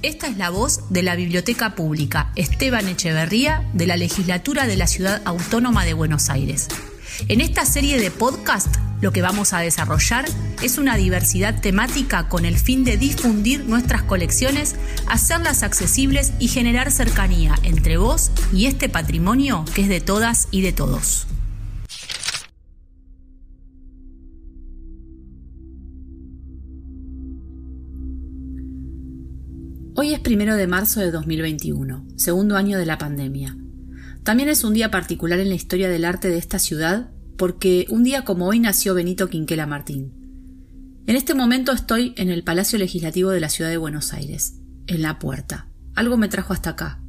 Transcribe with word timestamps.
Esta 0.00 0.28
es 0.28 0.36
la 0.36 0.50
voz 0.50 0.82
de 0.90 1.02
la 1.02 1.16
Biblioteca 1.16 1.74
Pública 1.74 2.30
Esteban 2.36 2.86
Echeverría 2.86 3.68
de 3.72 3.88
la 3.88 3.96
Legislatura 3.96 4.68
de 4.68 4.76
la 4.76 4.86
Ciudad 4.86 5.22
Autónoma 5.24 5.84
de 5.84 5.92
Buenos 5.92 6.30
Aires. 6.30 6.68
En 7.26 7.40
esta 7.40 7.64
serie 7.64 8.00
de 8.00 8.12
podcast 8.12 8.76
lo 9.00 9.10
que 9.10 9.22
vamos 9.22 9.52
a 9.52 9.58
desarrollar 9.58 10.24
es 10.62 10.78
una 10.78 10.96
diversidad 10.96 11.60
temática 11.60 12.28
con 12.28 12.44
el 12.44 12.58
fin 12.58 12.84
de 12.84 12.96
difundir 12.96 13.64
nuestras 13.64 14.04
colecciones, 14.04 14.76
hacerlas 15.08 15.64
accesibles 15.64 16.32
y 16.38 16.46
generar 16.46 16.92
cercanía 16.92 17.56
entre 17.64 17.96
vos 17.96 18.30
y 18.52 18.66
este 18.66 18.88
patrimonio 18.88 19.64
que 19.74 19.82
es 19.82 19.88
de 19.88 20.00
todas 20.00 20.46
y 20.52 20.62
de 20.62 20.72
todos. 20.72 21.26
Hoy 30.00 30.14
es 30.14 30.20
primero 30.20 30.54
de 30.54 30.68
marzo 30.68 31.00
de 31.00 31.10
2021, 31.10 32.06
segundo 32.14 32.56
año 32.56 32.78
de 32.78 32.86
la 32.86 32.98
pandemia. 32.98 33.56
También 34.22 34.48
es 34.48 34.62
un 34.62 34.72
día 34.72 34.92
particular 34.92 35.40
en 35.40 35.48
la 35.48 35.56
historia 35.56 35.88
del 35.88 36.04
arte 36.04 36.30
de 36.30 36.38
esta 36.38 36.60
ciudad 36.60 37.10
porque 37.36 37.84
un 37.88 38.04
día 38.04 38.24
como 38.24 38.46
hoy 38.46 38.60
nació 38.60 38.94
Benito 38.94 39.28
Quinquela 39.28 39.66
Martín. 39.66 40.12
En 41.08 41.16
este 41.16 41.34
momento 41.34 41.72
estoy 41.72 42.14
en 42.16 42.30
el 42.30 42.44
Palacio 42.44 42.78
Legislativo 42.78 43.30
de 43.30 43.40
la 43.40 43.48
Ciudad 43.48 43.70
de 43.70 43.76
Buenos 43.76 44.12
Aires, 44.12 44.60
en 44.86 45.02
la 45.02 45.18
puerta. 45.18 45.66
Algo 45.96 46.16
me 46.16 46.28
trajo 46.28 46.52
hasta 46.52 46.70
acá. 46.70 47.02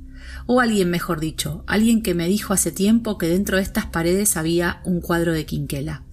O 0.48 0.60
alguien, 0.60 0.90
mejor 0.90 1.20
dicho, 1.20 1.64
alguien 1.68 2.02
que 2.02 2.16
me 2.16 2.28
dijo 2.28 2.54
hace 2.54 2.72
tiempo 2.72 3.20
que 3.20 3.28
dentro 3.28 3.58
de 3.58 3.64
estas 3.64 3.86
paredes 3.86 4.36
había 4.36 4.82
un 4.84 5.00
cuadro 5.00 5.34
de 5.34 5.46
Quinquela. 5.46 6.06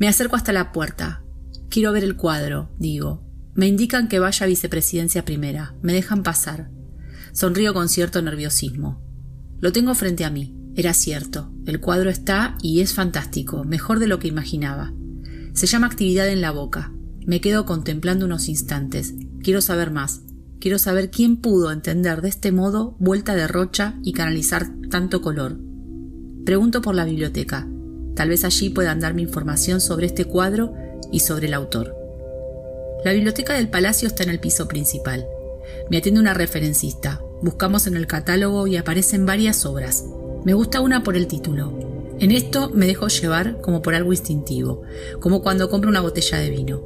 Me 0.00 0.08
acerco 0.08 0.34
hasta 0.34 0.52
la 0.52 0.72
puerta. 0.72 1.22
Quiero 1.70 1.92
ver 1.92 2.02
el 2.02 2.16
cuadro, 2.16 2.72
digo, 2.76 3.27
me 3.58 3.66
indican 3.66 4.06
que 4.06 4.20
vaya 4.20 4.44
a 4.44 4.46
vicepresidencia 4.46 5.24
primera. 5.24 5.74
Me 5.82 5.92
dejan 5.92 6.22
pasar. 6.22 6.70
Sonrío 7.32 7.74
con 7.74 7.88
cierto 7.88 8.22
nerviosismo. 8.22 9.02
Lo 9.58 9.72
tengo 9.72 9.96
frente 9.96 10.24
a 10.24 10.30
mí. 10.30 10.56
Era 10.76 10.94
cierto. 10.94 11.52
El 11.66 11.80
cuadro 11.80 12.08
está 12.08 12.56
y 12.62 12.82
es 12.82 12.94
fantástico, 12.94 13.64
mejor 13.64 13.98
de 13.98 14.06
lo 14.06 14.20
que 14.20 14.28
imaginaba. 14.28 14.92
Se 15.54 15.66
llama 15.66 15.88
actividad 15.88 16.28
en 16.28 16.40
la 16.40 16.52
boca. 16.52 16.92
Me 17.26 17.40
quedo 17.40 17.66
contemplando 17.66 18.26
unos 18.26 18.48
instantes. 18.48 19.14
Quiero 19.42 19.60
saber 19.60 19.90
más. 19.90 20.20
Quiero 20.60 20.78
saber 20.78 21.10
quién 21.10 21.36
pudo 21.36 21.72
entender 21.72 22.22
de 22.22 22.28
este 22.28 22.52
modo 22.52 22.94
vuelta 23.00 23.34
de 23.34 23.48
rocha 23.48 23.98
y 24.04 24.12
canalizar 24.12 24.68
tanto 24.88 25.20
color. 25.20 25.58
Pregunto 26.44 26.80
por 26.80 26.94
la 26.94 27.04
biblioteca. 27.04 27.66
Tal 28.14 28.28
vez 28.28 28.44
allí 28.44 28.70
puedan 28.70 29.00
darme 29.00 29.22
información 29.22 29.80
sobre 29.80 30.06
este 30.06 30.26
cuadro 30.26 30.74
y 31.10 31.18
sobre 31.18 31.48
el 31.48 31.54
autor. 31.54 31.97
La 33.04 33.12
biblioteca 33.12 33.54
del 33.54 33.68
palacio 33.68 34.08
está 34.08 34.24
en 34.24 34.30
el 34.30 34.40
piso 34.40 34.66
principal. 34.66 35.26
Me 35.88 35.98
atiende 35.98 36.20
una 36.20 36.34
referencista. 36.34 37.22
Buscamos 37.42 37.86
en 37.86 37.96
el 37.96 38.08
catálogo 38.08 38.66
y 38.66 38.76
aparecen 38.76 39.24
varias 39.24 39.64
obras. 39.64 40.04
Me 40.44 40.52
gusta 40.52 40.80
una 40.80 41.04
por 41.04 41.16
el 41.16 41.28
título. 41.28 42.16
En 42.18 42.32
esto 42.32 42.70
me 42.74 42.86
dejo 42.86 43.06
llevar 43.06 43.60
como 43.60 43.82
por 43.82 43.94
algo 43.94 44.12
instintivo, 44.12 44.82
como 45.20 45.42
cuando 45.42 45.70
compro 45.70 45.88
una 45.88 46.00
botella 46.00 46.38
de 46.38 46.50
vino. 46.50 46.82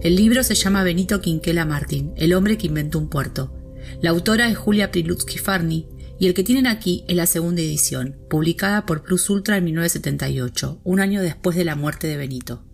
El 0.00 0.14
libro 0.14 0.44
se 0.44 0.54
llama 0.54 0.84
Benito 0.84 1.20
Quinquela 1.20 1.64
Martín, 1.64 2.12
el 2.16 2.34
hombre 2.34 2.56
que 2.56 2.68
inventó 2.68 2.98
un 2.98 3.08
puerto. 3.08 3.52
La 4.00 4.10
autora 4.10 4.48
es 4.48 4.56
Julia 4.56 4.92
Prilutsky 4.92 5.38
Farni 5.38 5.88
y 6.20 6.28
el 6.28 6.34
que 6.34 6.44
tienen 6.44 6.68
aquí 6.68 7.04
es 7.08 7.16
la 7.16 7.26
segunda 7.26 7.62
edición, 7.62 8.16
publicada 8.30 8.86
por 8.86 9.02
Plus 9.02 9.28
Ultra 9.30 9.56
en 9.56 9.64
1978, 9.64 10.80
un 10.84 11.00
año 11.00 11.20
después 11.20 11.56
de 11.56 11.64
la 11.64 11.74
muerte 11.74 12.06
de 12.06 12.16
Benito. 12.16 12.67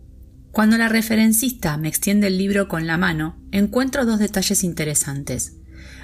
Cuando 0.54 0.78
la 0.78 0.88
referencista 0.88 1.76
me 1.78 1.88
extiende 1.88 2.28
el 2.28 2.38
libro 2.38 2.68
con 2.68 2.86
la 2.86 2.96
mano, 2.96 3.36
encuentro 3.50 4.06
dos 4.06 4.20
detalles 4.20 4.62
interesantes. 4.62 5.56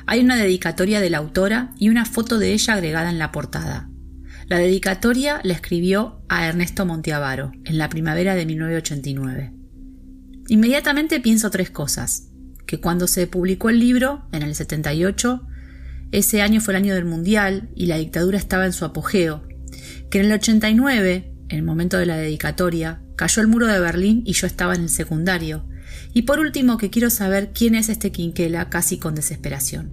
Hay 0.06 0.18
una 0.18 0.34
dedicatoria 0.34 1.00
de 1.00 1.08
la 1.08 1.18
autora 1.18 1.72
y 1.78 1.88
una 1.88 2.04
foto 2.04 2.40
de 2.40 2.52
ella 2.52 2.74
agregada 2.74 3.10
en 3.10 3.20
la 3.20 3.30
portada. 3.30 3.88
La 4.48 4.58
dedicatoria 4.58 5.40
la 5.44 5.52
escribió 5.52 6.24
a 6.28 6.48
Ernesto 6.48 6.84
Monteavaro 6.84 7.52
en 7.64 7.78
la 7.78 7.88
primavera 7.88 8.34
de 8.34 8.44
1989. 8.44 9.52
Inmediatamente 10.48 11.20
pienso 11.20 11.52
tres 11.52 11.70
cosas. 11.70 12.32
Que 12.66 12.80
cuando 12.80 13.06
se 13.06 13.28
publicó 13.28 13.70
el 13.70 13.78
libro, 13.78 14.26
en 14.32 14.42
el 14.42 14.56
78, 14.56 15.46
ese 16.10 16.42
año 16.42 16.60
fue 16.60 16.74
el 16.74 16.82
año 16.82 16.96
del 16.96 17.04
Mundial 17.04 17.70
y 17.76 17.86
la 17.86 17.98
dictadura 17.98 18.38
estaba 18.38 18.66
en 18.66 18.72
su 18.72 18.84
apogeo. 18.84 19.46
Que 20.10 20.18
en 20.18 20.26
el 20.26 20.32
89, 20.32 21.34
en 21.50 21.56
el 21.56 21.62
momento 21.62 21.98
de 21.98 22.06
la 22.06 22.16
dedicatoria, 22.16 23.00
Cayó 23.20 23.42
el 23.42 23.48
muro 23.48 23.66
de 23.66 23.78
Berlín 23.78 24.22
y 24.24 24.32
yo 24.32 24.46
estaba 24.46 24.74
en 24.74 24.84
el 24.84 24.88
secundario. 24.88 25.62
Y 26.14 26.22
por 26.22 26.40
último 26.40 26.78
que 26.78 26.88
quiero 26.88 27.10
saber 27.10 27.50
quién 27.52 27.74
es 27.74 27.90
este 27.90 28.12
Quinquela 28.12 28.70
casi 28.70 28.96
con 28.96 29.14
desesperación. 29.14 29.92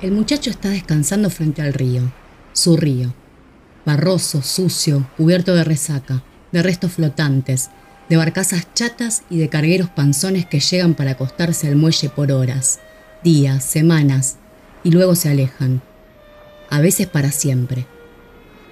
El 0.00 0.12
muchacho 0.12 0.48
está 0.48 0.68
descansando 0.68 1.28
frente 1.28 1.60
al 1.60 1.74
río, 1.74 2.12
su 2.52 2.76
río, 2.76 3.12
barroso, 3.84 4.42
sucio, 4.42 5.10
cubierto 5.16 5.56
de 5.56 5.64
resaca, 5.64 6.22
de 6.52 6.62
restos 6.62 6.92
flotantes, 6.92 7.70
de 8.08 8.16
barcazas 8.16 8.72
chatas 8.74 9.24
y 9.28 9.38
de 9.38 9.48
cargueros 9.48 9.90
panzones 9.90 10.46
que 10.46 10.60
llegan 10.60 10.94
para 10.94 11.10
acostarse 11.10 11.66
al 11.66 11.74
muelle 11.74 12.10
por 12.10 12.30
horas, 12.30 12.78
días, 13.24 13.64
semanas, 13.64 14.36
y 14.84 14.90
luego 14.90 15.14
se 15.14 15.28
alejan, 15.28 15.82
a 16.70 16.80
veces 16.80 17.06
para 17.06 17.30
siempre. 17.30 17.86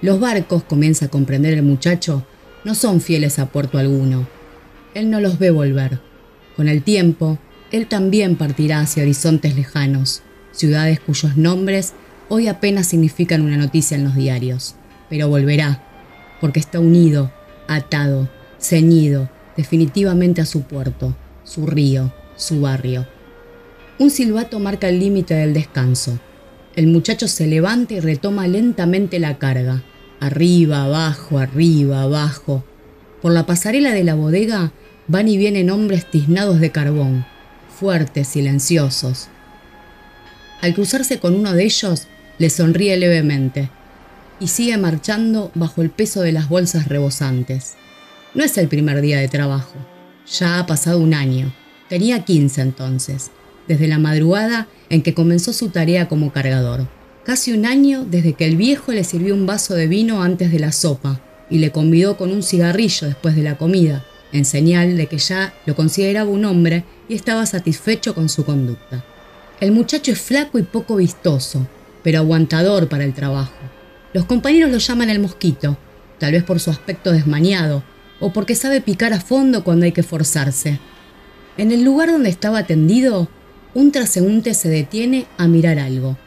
Los 0.01 0.19
barcos, 0.19 0.63
comienza 0.63 1.05
a 1.05 1.09
comprender 1.09 1.53
el 1.53 1.63
muchacho, 1.63 2.25
no 2.63 2.75
son 2.75 3.01
fieles 3.01 3.39
a 3.39 3.47
puerto 3.47 3.77
alguno. 3.77 4.27
Él 4.93 5.09
no 5.09 5.19
los 5.19 5.39
ve 5.39 5.51
volver. 5.51 5.99
Con 6.55 6.67
el 6.67 6.83
tiempo, 6.83 7.37
él 7.71 7.87
también 7.87 8.35
partirá 8.35 8.79
hacia 8.79 9.03
horizontes 9.03 9.55
lejanos, 9.55 10.23
ciudades 10.51 10.99
cuyos 10.99 11.37
nombres 11.37 11.93
hoy 12.29 12.47
apenas 12.47 12.87
significan 12.87 13.41
una 13.41 13.57
noticia 13.57 13.95
en 13.95 14.03
los 14.03 14.15
diarios. 14.15 14.75
Pero 15.09 15.27
volverá, 15.27 15.83
porque 16.39 16.59
está 16.59 16.79
unido, 16.79 17.31
atado, 17.67 18.29
ceñido, 18.59 19.29
definitivamente 19.57 20.41
a 20.41 20.45
su 20.45 20.63
puerto, 20.63 21.15
su 21.43 21.67
río, 21.67 22.13
su 22.35 22.61
barrio. 22.61 23.05
Un 24.01 24.09
silbato 24.09 24.59
marca 24.59 24.89
el 24.89 24.99
límite 24.99 25.35
del 25.35 25.53
descanso. 25.53 26.17
El 26.75 26.87
muchacho 26.87 27.27
se 27.27 27.45
levanta 27.45 27.93
y 27.93 27.99
retoma 27.99 28.47
lentamente 28.47 29.19
la 29.19 29.37
carga. 29.37 29.83
Arriba, 30.19 30.85
abajo, 30.85 31.37
arriba, 31.37 32.01
abajo. 32.01 32.63
Por 33.21 33.31
la 33.31 33.45
pasarela 33.45 33.91
de 33.91 34.03
la 34.03 34.15
bodega 34.15 34.71
van 35.05 35.27
y 35.27 35.37
vienen 35.37 35.69
hombres 35.69 36.09
tiznados 36.09 36.59
de 36.59 36.71
carbón, 36.71 37.27
fuertes, 37.79 38.27
silenciosos. 38.27 39.27
Al 40.61 40.73
cruzarse 40.73 41.19
con 41.19 41.35
uno 41.35 41.53
de 41.53 41.65
ellos, 41.65 42.07
le 42.39 42.49
sonríe 42.49 42.97
levemente 42.97 43.69
y 44.39 44.47
sigue 44.47 44.79
marchando 44.79 45.51
bajo 45.53 45.83
el 45.83 45.91
peso 45.91 46.21
de 46.21 46.31
las 46.31 46.49
bolsas 46.49 46.87
rebosantes. 46.87 47.75
No 48.33 48.43
es 48.43 48.57
el 48.57 48.67
primer 48.67 48.99
día 49.01 49.19
de 49.19 49.27
trabajo. 49.27 49.75
Ya 50.39 50.57
ha 50.57 50.65
pasado 50.65 50.97
un 50.97 51.13
año. 51.13 51.53
Tenía 51.87 52.25
15 52.25 52.61
entonces 52.61 53.29
desde 53.71 53.87
la 53.87 53.99
madrugada 53.99 54.67
en 54.89 55.01
que 55.01 55.13
comenzó 55.13 55.53
su 55.53 55.69
tarea 55.69 56.09
como 56.09 56.33
cargador. 56.33 56.87
Casi 57.23 57.53
un 57.53 57.65
año 57.65 58.03
desde 58.03 58.33
que 58.33 58.45
el 58.45 58.57
viejo 58.57 58.91
le 58.91 59.05
sirvió 59.05 59.33
un 59.33 59.45
vaso 59.45 59.75
de 59.75 59.87
vino 59.87 60.21
antes 60.21 60.51
de 60.51 60.59
la 60.59 60.73
sopa 60.73 61.21
y 61.49 61.59
le 61.59 61.71
convidó 61.71 62.17
con 62.17 62.31
un 62.31 62.43
cigarrillo 62.43 63.07
después 63.07 63.35
de 63.35 63.43
la 63.43 63.57
comida, 63.57 64.05
en 64.33 64.43
señal 64.43 64.97
de 64.97 65.07
que 65.07 65.17
ya 65.17 65.53
lo 65.65 65.75
consideraba 65.75 66.29
un 66.29 66.43
hombre 66.43 66.83
y 67.07 67.15
estaba 67.15 67.45
satisfecho 67.45 68.13
con 68.13 68.27
su 68.27 68.43
conducta. 68.43 69.05
El 69.61 69.71
muchacho 69.71 70.11
es 70.11 70.19
flaco 70.19 70.59
y 70.59 70.63
poco 70.63 70.97
vistoso, 70.97 71.65
pero 72.03 72.19
aguantador 72.19 72.89
para 72.89 73.05
el 73.05 73.13
trabajo. 73.13 73.53
Los 74.13 74.25
compañeros 74.25 74.69
lo 74.69 74.79
llaman 74.79 75.09
el 75.09 75.19
mosquito, 75.19 75.77
tal 76.19 76.33
vez 76.33 76.43
por 76.43 76.59
su 76.59 76.71
aspecto 76.71 77.13
desmañado 77.13 77.83
o 78.19 78.33
porque 78.33 78.55
sabe 78.55 78.81
picar 78.81 79.13
a 79.13 79.21
fondo 79.21 79.63
cuando 79.63 79.85
hay 79.85 79.93
que 79.93 80.03
forzarse. 80.03 80.79
En 81.57 81.71
el 81.71 81.83
lugar 81.83 82.11
donde 82.11 82.29
estaba 82.29 82.65
tendido 82.65 83.29
un 83.73 83.91
transeúnte 83.91 84.53
se 84.53 84.69
detiene 84.69 85.25
a 85.37 85.47
mirar 85.47 85.79
algo. 85.79 86.17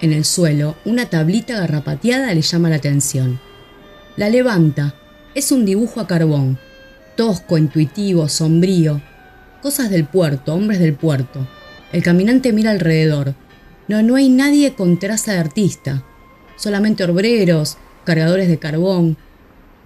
En 0.00 0.12
el 0.12 0.24
suelo, 0.24 0.76
una 0.84 1.06
tablita 1.06 1.58
garrapateada 1.58 2.32
le 2.34 2.42
llama 2.42 2.70
la 2.70 2.76
atención. 2.76 3.40
La 4.16 4.28
levanta. 4.28 4.94
Es 5.34 5.52
un 5.52 5.64
dibujo 5.64 6.00
a 6.00 6.06
carbón. 6.06 6.58
Tosco, 7.16 7.58
intuitivo, 7.58 8.28
sombrío. 8.28 9.00
Cosas 9.62 9.90
del 9.90 10.04
puerto, 10.04 10.54
hombres 10.54 10.80
del 10.80 10.94
puerto. 10.94 11.46
El 11.92 12.02
caminante 12.02 12.52
mira 12.52 12.70
alrededor. 12.70 13.34
No, 13.86 14.02
no 14.02 14.16
hay 14.16 14.28
nadie 14.28 14.74
con 14.74 14.98
traza 14.98 15.32
de 15.32 15.38
artista. 15.38 16.02
Solamente 16.56 17.04
obreros, 17.04 17.76
cargadores 18.04 18.48
de 18.48 18.58
carbón. 18.58 19.16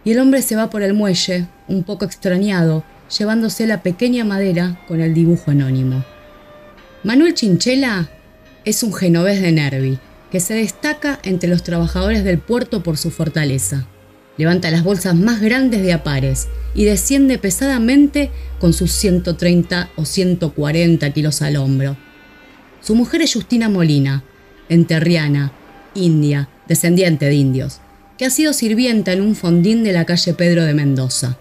Y 0.04 0.12
el 0.12 0.18
hombre 0.18 0.42
se 0.42 0.56
va 0.56 0.70
por 0.70 0.82
el 0.82 0.94
muelle, 0.94 1.46
un 1.68 1.84
poco 1.84 2.04
extrañado, 2.04 2.84
llevándose 3.16 3.66
la 3.66 3.82
pequeña 3.82 4.24
madera 4.24 4.80
con 4.88 5.00
el 5.00 5.14
dibujo 5.14 5.50
anónimo. 5.50 6.04
Manuel 7.04 7.34
Chinchela 7.34 8.08
es 8.64 8.84
un 8.84 8.94
genovés 8.94 9.42
de 9.42 9.50
Nervi 9.50 9.98
que 10.30 10.38
se 10.38 10.54
destaca 10.54 11.18
entre 11.24 11.48
los 11.48 11.64
trabajadores 11.64 12.22
del 12.22 12.38
puerto 12.38 12.84
por 12.84 12.96
su 12.96 13.10
fortaleza. 13.10 13.88
Levanta 14.36 14.70
las 14.70 14.84
bolsas 14.84 15.16
más 15.16 15.40
grandes 15.40 15.82
de 15.82 15.92
apares 15.92 16.46
y 16.76 16.84
desciende 16.84 17.38
pesadamente 17.38 18.30
con 18.60 18.72
sus 18.72 18.92
130 18.92 19.90
o 19.96 20.04
140 20.04 21.10
kilos 21.12 21.42
al 21.42 21.56
hombro. 21.56 21.96
Su 22.80 22.94
mujer 22.94 23.22
es 23.22 23.34
Justina 23.34 23.68
Molina, 23.68 24.22
enterriana, 24.68 25.50
india, 25.94 26.48
descendiente 26.68 27.26
de 27.26 27.34
indios, 27.34 27.80
que 28.16 28.26
ha 28.26 28.30
sido 28.30 28.52
sirvienta 28.52 29.12
en 29.12 29.22
un 29.22 29.34
fondín 29.34 29.82
de 29.82 29.92
la 29.92 30.06
calle 30.06 30.34
Pedro 30.34 30.64
de 30.64 30.74
Mendoza. 30.74 31.36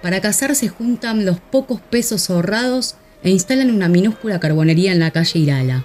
Para 0.00 0.22
casarse 0.22 0.68
juntan 0.68 1.26
los 1.26 1.38
pocos 1.38 1.82
pesos 1.82 2.30
ahorrados 2.30 2.96
e 3.22 3.30
instalan 3.30 3.70
una 3.70 3.88
minúscula 3.88 4.40
carbonería 4.40 4.92
en 4.92 5.00
la 5.00 5.10
calle 5.10 5.38
Irala. 5.38 5.84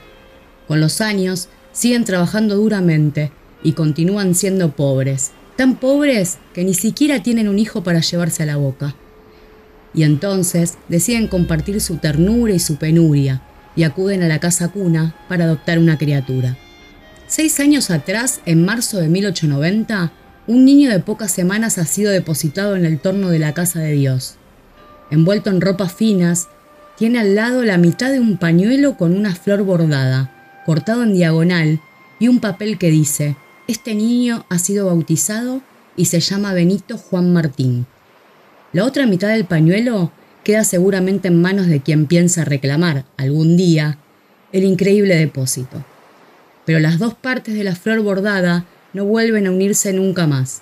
Con 0.67 0.79
los 0.79 1.01
años, 1.01 1.49
siguen 1.71 2.05
trabajando 2.05 2.55
duramente 2.55 3.31
y 3.63 3.73
continúan 3.73 4.35
siendo 4.35 4.71
pobres, 4.71 5.31
tan 5.55 5.75
pobres 5.75 6.37
que 6.53 6.63
ni 6.63 6.73
siquiera 6.73 7.23
tienen 7.23 7.47
un 7.47 7.59
hijo 7.59 7.83
para 7.83 8.01
llevarse 8.01 8.43
a 8.43 8.47
la 8.47 8.57
boca. 8.57 8.95
Y 9.93 10.03
entonces 10.03 10.77
deciden 10.87 11.27
compartir 11.27 11.81
su 11.81 11.97
ternura 11.97 12.53
y 12.53 12.59
su 12.59 12.77
penuria 12.77 13.41
y 13.75 13.83
acuden 13.83 14.23
a 14.23 14.27
la 14.27 14.39
casa 14.39 14.69
cuna 14.69 15.15
para 15.27 15.45
adoptar 15.45 15.79
una 15.79 15.97
criatura. 15.97 16.57
Seis 17.27 17.59
años 17.59 17.89
atrás, 17.91 18.41
en 18.45 18.65
marzo 18.65 18.97
de 18.99 19.07
1890, 19.07 20.11
un 20.47 20.65
niño 20.65 20.89
de 20.89 20.99
pocas 20.99 21.31
semanas 21.31 21.77
ha 21.77 21.85
sido 21.85 22.11
depositado 22.11 22.75
en 22.75 22.85
el 22.85 22.99
torno 22.99 23.29
de 23.29 23.39
la 23.39 23.53
casa 23.53 23.79
de 23.79 23.93
Dios. 23.93 24.35
Envuelto 25.11 25.49
en 25.49 25.61
ropas 25.61 25.93
finas, 25.93 26.47
tiene 27.01 27.17
al 27.17 27.33
lado 27.33 27.65
la 27.65 27.79
mitad 27.79 28.11
de 28.11 28.19
un 28.19 28.37
pañuelo 28.37 28.95
con 28.95 29.15
una 29.17 29.33
flor 29.33 29.63
bordada, 29.63 30.61
cortado 30.67 31.01
en 31.01 31.15
diagonal, 31.15 31.81
y 32.19 32.27
un 32.27 32.39
papel 32.39 32.77
que 32.77 32.91
dice, 32.91 33.35
este 33.67 33.95
niño 33.95 34.45
ha 34.49 34.59
sido 34.59 34.85
bautizado 34.85 35.63
y 35.97 36.05
se 36.05 36.19
llama 36.19 36.53
Benito 36.53 36.99
Juan 36.99 37.33
Martín. 37.33 37.87
La 38.71 38.85
otra 38.85 39.07
mitad 39.07 39.29
del 39.29 39.45
pañuelo 39.45 40.11
queda 40.43 40.63
seguramente 40.63 41.29
en 41.29 41.41
manos 41.41 41.65
de 41.65 41.81
quien 41.81 42.05
piensa 42.05 42.45
reclamar 42.45 43.05
algún 43.17 43.57
día 43.57 43.97
el 44.51 44.63
increíble 44.63 45.15
depósito. 45.15 45.83
Pero 46.67 46.79
las 46.79 46.99
dos 46.99 47.15
partes 47.15 47.55
de 47.55 47.63
la 47.63 47.73
flor 47.73 48.01
bordada 48.01 48.65
no 48.93 49.05
vuelven 49.05 49.47
a 49.47 49.51
unirse 49.51 49.91
nunca 49.91 50.27
más. 50.27 50.61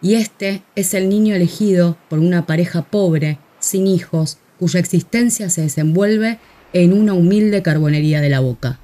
Y 0.00 0.14
este 0.14 0.62
es 0.76 0.94
el 0.94 1.08
niño 1.08 1.34
elegido 1.34 1.96
por 2.08 2.20
una 2.20 2.46
pareja 2.46 2.82
pobre, 2.82 3.40
sin 3.58 3.88
hijos, 3.88 4.38
cuya 4.58 4.80
existencia 4.80 5.50
se 5.50 5.62
desenvuelve 5.62 6.38
en 6.72 6.92
una 6.92 7.14
humilde 7.14 7.62
carbonería 7.62 8.20
de 8.20 8.30
la 8.30 8.40
boca. 8.40 8.80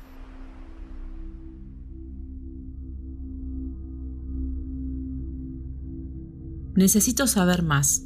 Necesito 6.75 7.26
saber 7.26 7.62
más. 7.62 8.05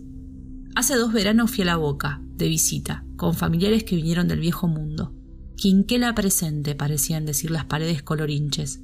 Hace 0.74 0.96
dos 0.96 1.12
veranos 1.12 1.50
fui 1.50 1.62
a 1.62 1.66
la 1.66 1.76
boca, 1.76 2.20
de 2.36 2.48
visita, 2.48 3.04
con 3.16 3.34
familiares 3.34 3.84
que 3.84 3.94
vinieron 3.94 4.26
del 4.26 4.40
viejo 4.40 4.66
mundo. 4.66 5.14
Quinquela 5.56 6.14
presente, 6.14 6.74
parecían 6.74 7.26
decir 7.26 7.50
las 7.50 7.66
paredes 7.66 8.02
colorinches. 8.02 8.80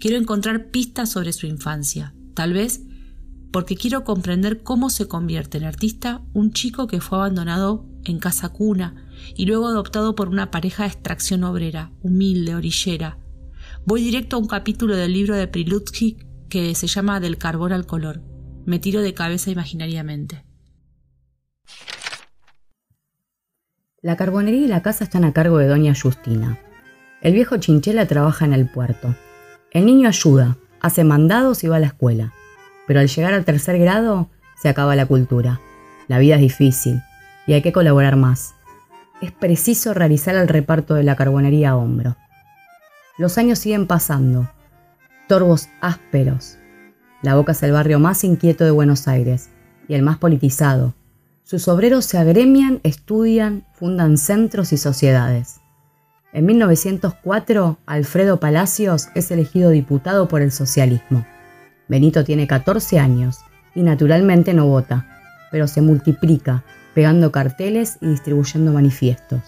Quiero 0.00 0.16
encontrar 0.16 0.70
pistas 0.70 1.10
sobre 1.10 1.32
su 1.32 1.46
infancia, 1.46 2.14
tal 2.34 2.54
vez 2.54 2.82
porque 3.52 3.76
quiero 3.76 4.04
comprender 4.04 4.62
cómo 4.62 4.90
se 4.90 5.08
convierte 5.08 5.58
en 5.58 5.64
artista 5.64 6.22
un 6.34 6.52
chico 6.52 6.86
que 6.86 7.00
fue 7.00 7.18
abandonado 7.18 7.86
en 8.04 8.18
casa 8.18 8.50
cuna 8.50 9.08
y 9.36 9.46
luego 9.46 9.68
adoptado 9.68 10.14
por 10.14 10.28
una 10.28 10.50
pareja 10.50 10.84
de 10.84 10.90
extracción 10.90 11.44
obrera, 11.44 11.92
humilde, 12.02 12.54
orillera. 12.54 13.18
Voy 13.84 14.02
directo 14.02 14.36
a 14.36 14.38
un 14.38 14.46
capítulo 14.46 14.96
del 14.96 15.12
libro 15.12 15.34
de 15.34 15.48
Prilutsky 15.48 16.18
que 16.48 16.74
se 16.74 16.86
llama 16.86 17.20
Del 17.20 17.38
carbón 17.38 17.72
al 17.72 17.86
color. 17.86 18.22
Me 18.64 18.78
tiro 18.78 19.00
de 19.00 19.14
cabeza 19.14 19.50
imaginariamente. 19.50 20.44
La 24.00 24.16
carbonería 24.16 24.60
y 24.60 24.68
la 24.68 24.82
casa 24.82 25.04
están 25.04 25.24
a 25.24 25.32
cargo 25.32 25.58
de 25.58 25.66
doña 25.66 25.94
Justina. 25.94 26.58
El 27.20 27.32
viejo 27.32 27.56
Chinchela 27.56 28.06
trabaja 28.06 28.44
en 28.44 28.52
el 28.52 28.70
puerto. 28.70 29.16
El 29.72 29.86
niño 29.86 30.08
ayuda, 30.08 30.56
hace 30.80 31.02
mandados 31.02 31.64
y 31.64 31.68
va 31.68 31.76
a 31.76 31.80
la 31.80 31.88
escuela. 31.88 32.32
Pero 32.88 32.98
al 32.98 33.06
llegar 33.06 33.32
al 33.32 33.44
tercer 33.44 33.78
grado, 33.78 34.28
se 34.60 34.68
acaba 34.68 34.96
la 34.96 35.06
cultura. 35.06 35.60
La 36.08 36.18
vida 36.18 36.34
es 36.34 36.40
difícil 36.40 37.00
y 37.46 37.52
hay 37.52 37.62
que 37.62 37.72
colaborar 37.72 38.16
más. 38.16 38.56
Es 39.20 39.30
preciso 39.30 39.94
realizar 39.94 40.34
el 40.34 40.48
reparto 40.48 40.94
de 40.94 41.04
la 41.04 41.14
carbonería 41.14 41.70
a 41.70 41.76
hombro. 41.76 42.16
Los 43.16 43.38
años 43.38 43.60
siguen 43.60 43.86
pasando. 43.86 44.50
Torbos 45.28 45.68
ásperos. 45.80 46.58
La 47.22 47.36
Boca 47.36 47.52
es 47.52 47.62
el 47.62 47.70
barrio 47.70 48.00
más 48.00 48.24
inquieto 48.24 48.64
de 48.64 48.72
Buenos 48.72 49.06
Aires 49.06 49.50
y 49.86 49.94
el 49.94 50.02
más 50.02 50.18
politizado, 50.18 50.94
sus 51.48 51.66
obreros 51.66 52.04
se 52.04 52.18
agremian, 52.18 52.78
estudian, 52.82 53.64
fundan 53.72 54.18
centros 54.18 54.74
y 54.74 54.76
sociedades. 54.76 55.62
En 56.34 56.44
1904, 56.44 57.78
Alfredo 57.86 58.38
Palacios 58.38 59.08
es 59.14 59.30
elegido 59.30 59.70
diputado 59.70 60.28
por 60.28 60.42
el 60.42 60.52
socialismo. 60.52 61.24
Benito 61.88 62.24
tiene 62.24 62.46
14 62.46 62.98
años 62.98 63.38
y 63.74 63.82
naturalmente 63.82 64.54
no 64.54 64.66
vota, 64.66 65.06
pero 65.50 65.66
se 65.66 65.80
multiplica, 65.80 66.64
pegando 66.94 67.32
carteles 67.32 67.98
y 68.00 68.08
distribuyendo 68.08 68.72
manifiestos. 68.72 69.40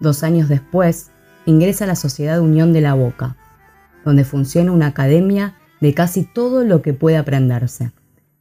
Dos 0.00 0.22
años 0.22 0.48
después, 0.48 1.10
ingresa 1.46 1.84
a 1.84 1.88
la 1.88 1.96
Sociedad 1.96 2.40
Unión 2.40 2.72
de 2.72 2.80
la 2.80 2.94
Boca, 2.94 3.36
donde 4.04 4.24
funciona 4.24 4.72
una 4.72 4.88
academia 4.88 5.54
de 5.80 5.94
casi 5.94 6.24
todo 6.24 6.64
lo 6.64 6.82
que 6.82 6.94
puede 6.94 7.16
aprenderse, 7.16 7.92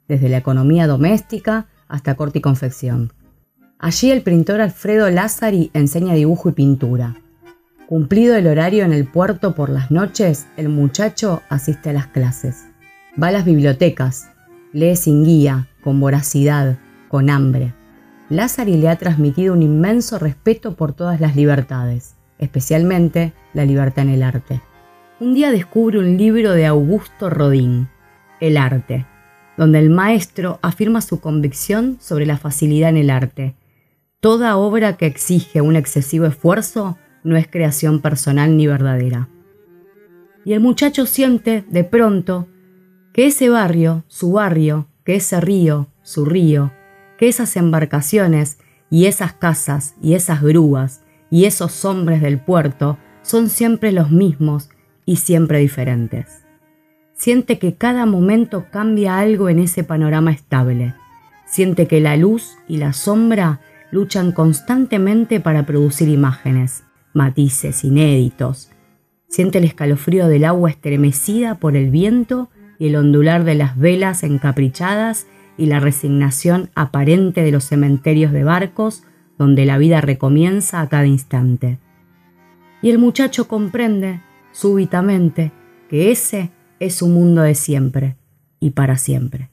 desde 0.07 0.29
la 0.29 0.37
economía 0.37 0.87
doméstica 0.87 1.67
hasta 1.87 2.15
corte 2.15 2.39
y 2.39 2.41
confección. 2.41 3.13
Allí 3.77 4.11
el 4.11 4.21
pintor 4.21 4.61
Alfredo 4.61 5.09
Lázari 5.09 5.69
enseña 5.73 6.13
dibujo 6.13 6.49
y 6.49 6.53
pintura. 6.53 7.15
Cumplido 7.87 8.35
el 8.35 8.47
horario 8.47 8.85
en 8.85 8.93
el 8.93 9.05
puerto 9.05 9.53
por 9.53 9.69
las 9.69 9.91
noches, 9.91 10.47
el 10.55 10.69
muchacho 10.69 11.41
asiste 11.49 11.89
a 11.89 11.93
las 11.93 12.07
clases. 12.07 12.63
Va 13.21 13.27
a 13.27 13.31
las 13.31 13.45
bibliotecas, 13.45 14.31
lee 14.71 14.95
sin 14.95 15.23
guía, 15.23 15.67
con 15.83 15.99
voracidad, 15.99 16.79
con 17.09 17.29
hambre. 17.29 17.75
Lázari 18.29 18.75
le 18.75 18.89
ha 18.89 18.95
transmitido 18.95 19.53
un 19.53 19.61
inmenso 19.61 20.17
respeto 20.17 20.75
por 20.75 20.93
todas 20.93 21.21
las 21.21 21.35
libertades, 21.35 22.15
especialmente 22.39 23.33
la 23.53 23.65
libertad 23.65 24.05
en 24.05 24.09
el 24.09 24.23
arte. 24.23 24.61
Un 25.19 25.35
día 25.35 25.51
descubre 25.51 25.99
un 25.99 26.17
libro 26.17 26.53
de 26.53 26.65
Augusto 26.65 27.29
Rodin, 27.29 27.87
El 28.39 28.57
arte, 28.57 29.05
donde 29.57 29.77
el 29.77 29.91
maestro 29.91 30.57
afirma 30.63 30.99
su 31.01 31.19
convicción 31.19 31.97
sobre 32.01 32.25
la 32.25 32.39
facilidad 32.39 32.89
en 32.89 32.97
el 32.97 33.11
arte. 33.11 33.53
Toda 34.21 34.57
obra 34.57 34.97
que 34.97 35.05
exige 35.05 35.61
un 35.61 35.75
excesivo 35.75 36.25
esfuerzo 36.25 36.97
no 37.23 37.37
es 37.37 37.47
creación 37.47 38.01
personal 38.01 38.57
ni 38.57 38.65
verdadera. 38.65 39.29
Y 40.45 40.53
el 40.53 40.61
muchacho 40.61 41.05
siente, 41.05 41.63
de 41.69 41.83
pronto, 41.83 42.47
que 43.13 43.27
ese 43.27 43.49
barrio, 43.49 44.03
su 44.07 44.33
barrio, 44.33 44.87
que 45.05 45.15
ese 45.15 45.39
río, 45.39 45.87
su 46.01 46.25
río, 46.25 46.71
que 47.17 47.29
esas 47.29 47.55
embarcaciones 47.55 48.57
y 48.89 49.05
esas 49.05 49.33
casas 49.33 49.95
y 50.01 50.15
esas 50.15 50.41
grúas 50.41 51.03
y 51.29 51.45
esos 51.45 51.85
hombres 51.85 52.21
del 52.21 52.39
puerto 52.39 52.97
son 53.21 53.49
siempre 53.49 53.91
los 53.91 54.11
mismos 54.11 54.69
y 55.05 55.15
siempre 55.17 55.59
diferentes 55.59 56.43
siente 57.23 57.57
que 57.57 57.75
cada 57.75 58.05
momento 58.05 58.65
cambia 58.69 59.17
algo 59.17 59.47
en 59.47 59.59
ese 59.59 59.85
panorama 59.85 60.33
estable. 60.33 60.93
Siente 61.45 61.87
que 61.87 62.01
la 62.01 62.17
luz 62.17 62.57
y 62.67 62.75
la 62.75 62.91
sombra 62.91 63.61
luchan 63.91 64.33
constantemente 64.33 65.39
para 65.39 65.65
producir 65.65 66.09
imágenes, 66.09 66.83
matices 67.13 67.85
inéditos. 67.85 68.71
Siente 69.29 69.59
el 69.59 69.63
escalofrío 69.63 70.27
del 70.27 70.43
agua 70.43 70.69
estremecida 70.69 71.55
por 71.55 71.77
el 71.77 71.91
viento 71.91 72.49
el 72.87 72.95
ondular 72.95 73.43
de 73.43 73.55
las 73.55 73.77
velas 73.77 74.23
encaprichadas 74.23 75.27
y 75.57 75.67
la 75.67 75.79
resignación 75.79 76.69
aparente 76.75 77.43
de 77.43 77.51
los 77.51 77.65
cementerios 77.65 78.31
de 78.31 78.43
barcos 78.43 79.03
donde 79.37 79.65
la 79.65 79.77
vida 79.77 80.01
recomienza 80.01 80.81
a 80.81 80.89
cada 80.89 81.05
instante. 81.05 81.79
Y 82.81 82.89
el 82.89 82.97
muchacho 82.97 83.47
comprende, 83.47 84.21
súbitamente, 84.51 85.51
que 85.89 86.11
ese 86.11 86.51
es 86.79 87.01
un 87.01 87.13
mundo 87.13 87.41
de 87.41 87.55
siempre 87.55 88.17
y 88.59 88.71
para 88.71 88.97
siempre. 88.97 89.49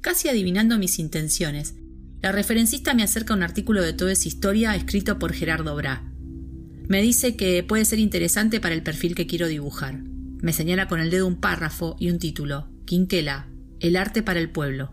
Casi 0.00 0.28
adivinando 0.28 0.78
mis 0.78 0.98
intenciones, 0.98 1.74
la 2.22 2.32
referencista 2.32 2.94
me 2.94 3.02
acerca 3.02 3.34
un 3.34 3.42
artículo 3.42 3.82
de 3.82 3.92
toda 3.92 4.12
esa 4.12 4.28
historia 4.28 4.74
escrito 4.74 5.18
por 5.18 5.32
Gerardo 5.32 5.76
Bra. 5.76 6.02
Me 6.88 7.02
dice 7.02 7.36
que 7.36 7.62
puede 7.62 7.84
ser 7.84 7.98
interesante 7.98 8.60
para 8.60 8.74
el 8.74 8.82
perfil 8.82 9.14
que 9.14 9.26
quiero 9.26 9.46
dibujar. 9.46 10.00
Me 10.40 10.52
señala 10.52 10.86
con 10.86 11.00
el 11.00 11.10
dedo 11.10 11.26
un 11.26 11.40
párrafo 11.40 11.96
y 11.98 12.10
un 12.10 12.18
título. 12.18 12.68
Quinquela, 12.86 13.48
el 13.80 13.96
arte 13.96 14.22
para 14.22 14.38
el 14.38 14.50
pueblo. 14.50 14.92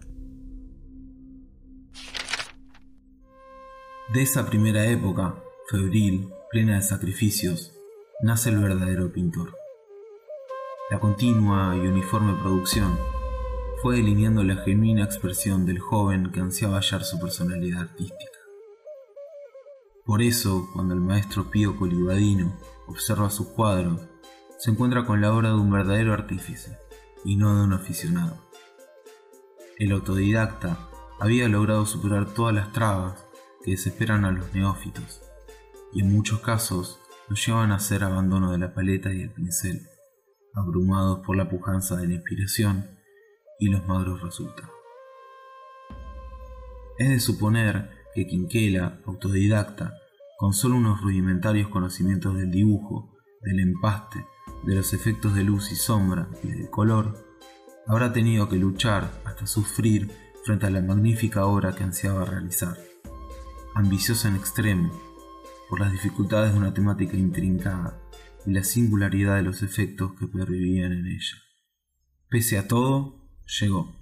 De 4.14 4.22
esa 4.22 4.48
primera 4.48 4.86
época, 4.86 5.36
febril, 5.70 6.30
plena 6.50 6.76
de 6.76 6.82
sacrificios, 6.82 7.74
nace 8.22 8.50
el 8.50 8.60
verdadero 8.60 9.12
pintor. 9.12 9.56
La 10.90 11.00
continua 11.00 11.76
y 11.76 11.80
uniforme 11.80 12.34
producción 12.42 12.98
fue 13.82 13.98
delineando 13.98 14.44
la 14.44 14.58
genuina 14.58 15.04
expresión 15.04 15.66
del 15.66 15.80
joven 15.80 16.32
que 16.32 16.40
ansiaba 16.40 16.78
hallar 16.80 17.04
su 17.04 17.20
personalidad 17.20 17.82
artística. 17.82 18.40
Por 20.06 20.22
eso, 20.22 20.70
cuando 20.74 20.94
el 20.94 21.02
maestro 21.02 21.50
Pío 21.50 21.78
Colibadino 21.78 22.60
observa 22.88 23.30
sus 23.30 23.48
cuadros, 23.48 24.02
se 24.58 24.72
encuentra 24.72 25.06
con 25.06 25.22
la 25.22 25.34
obra 25.34 25.50
de 25.50 25.56
un 25.56 25.72
verdadero 25.72 26.14
artífice 26.14 26.78
y 27.24 27.36
no 27.36 27.56
de 27.56 27.64
un 27.64 27.74
aficionado. 27.74 28.38
El 29.78 29.92
autodidacta 29.92 30.78
había 31.20 31.50
logrado 31.50 31.86
superar 31.86 32.34
todas 32.34 32.54
las 32.54 32.72
trabas 32.72 33.26
que 33.64 33.72
desesperan 33.72 34.26
a 34.26 34.32
los 34.32 34.54
neófitos 34.54 35.22
y 35.94 36.02
en 36.02 36.12
muchos 36.12 36.40
casos 36.40 37.00
los 37.28 37.46
llevan 37.46 37.72
a 37.72 37.76
hacer 37.76 38.04
abandono 38.04 38.52
de 38.52 38.60
la 38.60 38.74
paleta 38.74 39.14
y 39.14 39.22
el 39.22 39.32
pincel, 39.32 39.88
abrumados 40.54 41.26
por 41.26 41.36
la 41.36 41.50
pujanza 41.50 41.96
de 41.96 42.08
la 42.08 42.14
inspiración 42.14 42.90
y 43.60 43.70
los 43.70 43.86
magros 43.88 44.22
resultados. 44.22 44.72
Es 46.98 47.10
de 47.10 47.20
suponer 47.20 47.90
que 48.14 48.28
Quinquela, 48.28 49.02
autodidacta, 49.06 49.94
con 50.38 50.54
solo 50.54 50.78
unos 50.78 51.02
rudimentarios 51.02 51.70
conocimientos 51.70 52.38
del 52.38 52.52
dibujo, 52.52 53.14
del 53.42 53.60
empaste, 53.60 54.26
de 54.64 54.76
los 54.76 54.94
efectos 54.94 55.36
de 55.36 55.44
luz 55.44 55.72
y 55.72 55.76
sombra 55.76 56.30
y 56.44 56.48
del 56.48 56.70
color, 56.70 57.26
habrá 57.88 58.14
tenido 58.14 58.50
que 58.50 58.58
luchar 58.58 59.22
hasta 59.26 59.48
sufrir 59.48 60.10
frente 60.44 60.66
a 60.66 60.70
la 60.70 60.82
magnífica 60.82 61.46
obra 61.46 61.76
que 61.76 61.84
ansiaba 61.84 62.26
realizar, 62.26 62.78
ambiciosa 63.74 64.28
en 64.30 64.36
extremo, 64.36 64.92
por 65.70 65.80
las 65.80 65.92
dificultades 65.92 66.54
de 66.54 66.60
una 66.60 66.74
temática 66.74 67.18
intrincada 67.18 68.00
y 68.46 68.52
la 68.52 68.64
singularidad 68.64 69.38
de 69.38 69.44
los 69.44 69.64
efectos 69.64 70.14
que 70.20 70.28
pervivían 70.28 70.92
en 70.92 71.08
ella. 71.08 71.38
Pese 72.30 72.58
a 72.58 72.68
todo, 72.68 73.28
llegó. 73.60 73.96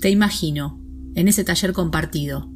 Te 0.00 0.10
imagino, 0.10 0.80
en 1.14 1.28
ese 1.28 1.44
taller 1.44 1.72
compartido, 1.72 2.50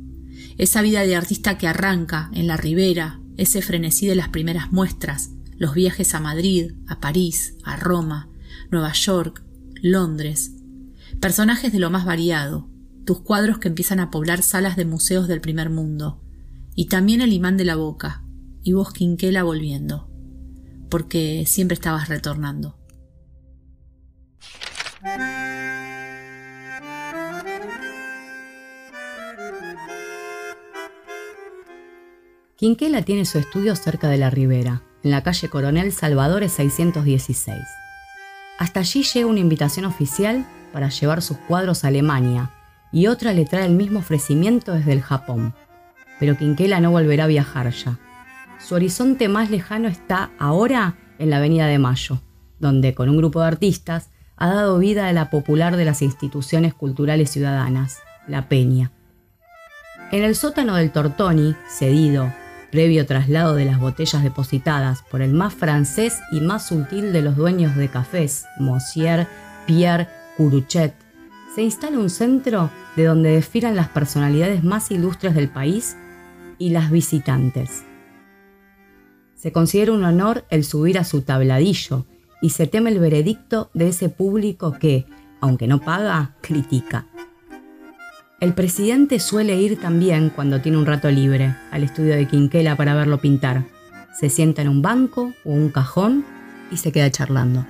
esa 0.59 0.83
vida 0.83 1.03
de 1.03 1.17
artista 1.17 1.59
que 1.59 1.67
arranca 1.67 2.31
en 2.33 2.47
la 2.47 2.57
ribera, 2.57 3.20
ese 3.37 3.63
frenesí 3.63 4.07
de 4.07 4.15
las 4.15 4.29
primeras 4.29 4.73
muestras, 4.73 5.31
los 5.57 5.75
viajes 5.75 6.15
a 6.15 6.21
Madrid, 6.21 6.73
a 6.89 7.01
París, 7.01 7.57
a 7.65 7.77
Roma, 7.77 8.29
Nueva 8.71 8.93
York, 8.93 9.45
Londres, 9.83 10.53
personajes 11.21 11.73
de 11.73 11.79
lo 11.79 11.91
más 11.91 12.05
variado, 12.05 12.69
tus 13.05 13.21
cuadros 13.21 13.59
que 13.59 13.69
empiezan 13.69 14.01
a 14.01 14.11
poblar 14.11 14.43
salas 14.43 14.77
de 14.77 14.85
museos 14.85 15.29
del 15.29 15.41
primer 15.41 15.71
mundo, 15.71 16.23
y 16.75 16.87
también 16.87 17.21
el 17.21 17.33
imán 17.33 17.57
de 17.57 17.65
la 17.65 17.77
boca, 17.77 18.25
y 18.63 18.73
vos 18.73 18.93
Quinquela 18.93 19.43
volviendo, 19.43 20.09
porque 20.89 21.45
siempre 21.47 21.75
estabas 21.75 22.09
retornando. 22.09 22.79
Quinquela 32.61 33.01
tiene 33.01 33.25
su 33.25 33.39
estudio 33.39 33.75
cerca 33.75 34.11
de 34.11 34.19
la 34.19 34.29
ribera, 34.29 34.83
en 35.03 35.13
la 35.13 35.23
calle 35.23 35.49
Coronel 35.49 35.93
Salvadores 35.93 36.53
616. 36.53 37.57
Hasta 38.59 38.81
allí 38.81 39.03
llega 39.03 39.27
una 39.27 39.41
invitación 39.41 39.87
oficial 39.87 40.47
para 40.71 40.91
llevar 40.91 41.23
sus 41.23 41.39
cuadros 41.39 41.85
a 41.85 41.89
Alemania 41.89 42.51
y 42.93 43.07
otra 43.07 43.33
le 43.33 43.47
trae 43.47 43.65
el 43.65 43.73
mismo 43.73 44.01
ofrecimiento 44.01 44.75
desde 44.75 44.93
el 44.93 45.01
Japón. 45.01 45.55
Pero 46.19 46.37
Quinquela 46.37 46.81
no 46.81 46.91
volverá 46.91 47.25
a 47.25 47.29
viajar 47.29 47.71
ya. 47.71 47.99
Su 48.59 48.75
horizonte 48.75 49.29
más 49.29 49.49
lejano 49.49 49.89
está 49.89 50.31
ahora 50.39 50.99
en 51.19 51.31
la 51.31 51.39
Avenida 51.39 51.67
de 51.67 51.79
Mayo, 51.79 52.21
donde 52.59 52.95
con 52.95 53.09
un 53.09 53.17
grupo 53.17 53.41
de 53.41 53.47
artistas 53.47 54.11
ha 54.37 54.49
dado 54.49 54.79
vida 54.79 55.09
a 55.09 55.15
la 55.15 55.31
popular 55.31 55.79
de 55.79 55.87
las 55.87 56.03
instituciones 56.03 56.75
culturales 56.75 57.31
ciudadanas, 57.31 58.01
La 58.29 58.51
Peña. 58.51 58.93
En 60.13 60.25
el 60.25 60.35
sótano 60.35 60.75
del 60.75 60.91
Tortoni, 60.91 61.57
cedido 61.71 62.31
previo 62.71 63.07
traslado 63.07 63.55
de 63.55 63.65
las 63.65 63.79
botellas 63.79 64.23
depositadas 64.23 65.03
por 65.11 65.23
el 65.23 65.33
más 65.33 65.55
francés 65.55 66.19
y 66.33 66.41
más 66.41 66.67
sutil 66.67 67.13
de 67.13 67.23
los 67.23 67.37
dueños 67.37 67.77
de 67.77 67.89
cafés, 67.89 68.45
Monsieur 68.59 69.27
Pierre 69.67 70.09
Curuchet, 70.37 70.95
se 71.55 71.63
instala 71.63 71.99
un 71.99 72.11
centro 72.11 72.71
de 72.97 73.05
donde 73.05 73.31
desfilan 73.31 73.77
las 73.77 73.89
personalidades 73.89 74.63
más 74.63 74.91
ilustres 74.91 75.35
del 75.35 75.49
país 75.49 75.97
y 76.59 76.71
las 76.71 76.91
visitantes. 76.91 77.85
Se 79.35 79.53
considera 79.53 79.93
un 79.93 80.05
honor 80.05 80.45
el 80.51 80.65
subir 80.65 80.99
a 80.99 81.05
su 81.05 81.23
tabladillo 81.23 82.07
y 82.41 82.51
se 82.51 82.67
teme 82.67 82.91
el 82.91 83.01
veredicto 83.01 83.71
de 83.75 83.89
ese 83.89 84.09
público 84.09 84.73
que, 84.79 85.07
aunque 85.41 85.67
no 85.67 85.81
paga, 85.81 86.37
critica. 86.41 87.07
El 88.41 88.55
presidente 88.55 89.21
suele 89.21 89.61
ir 89.61 89.79
también 89.79 90.31
cuando 90.31 90.63
tiene 90.63 90.79
un 90.79 90.87
rato 90.87 91.11
libre 91.11 91.55
al 91.71 91.83
estudio 91.83 92.17
de 92.17 92.27
Quinquela 92.27 92.75
para 92.75 92.95
verlo 92.95 93.21
pintar. 93.21 93.65
Se 94.19 94.31
sienta 94.31 94.63
en 94.63 94.69
un 94.69 94.81
banco 94.81 95.35
o 95.45 95.53
un 95.53 95.69
cajón 95.69 96.25
y 96.73 96.79
se 96.79 96.91
queda 96.91 97.11
charlando. 97.11 97.67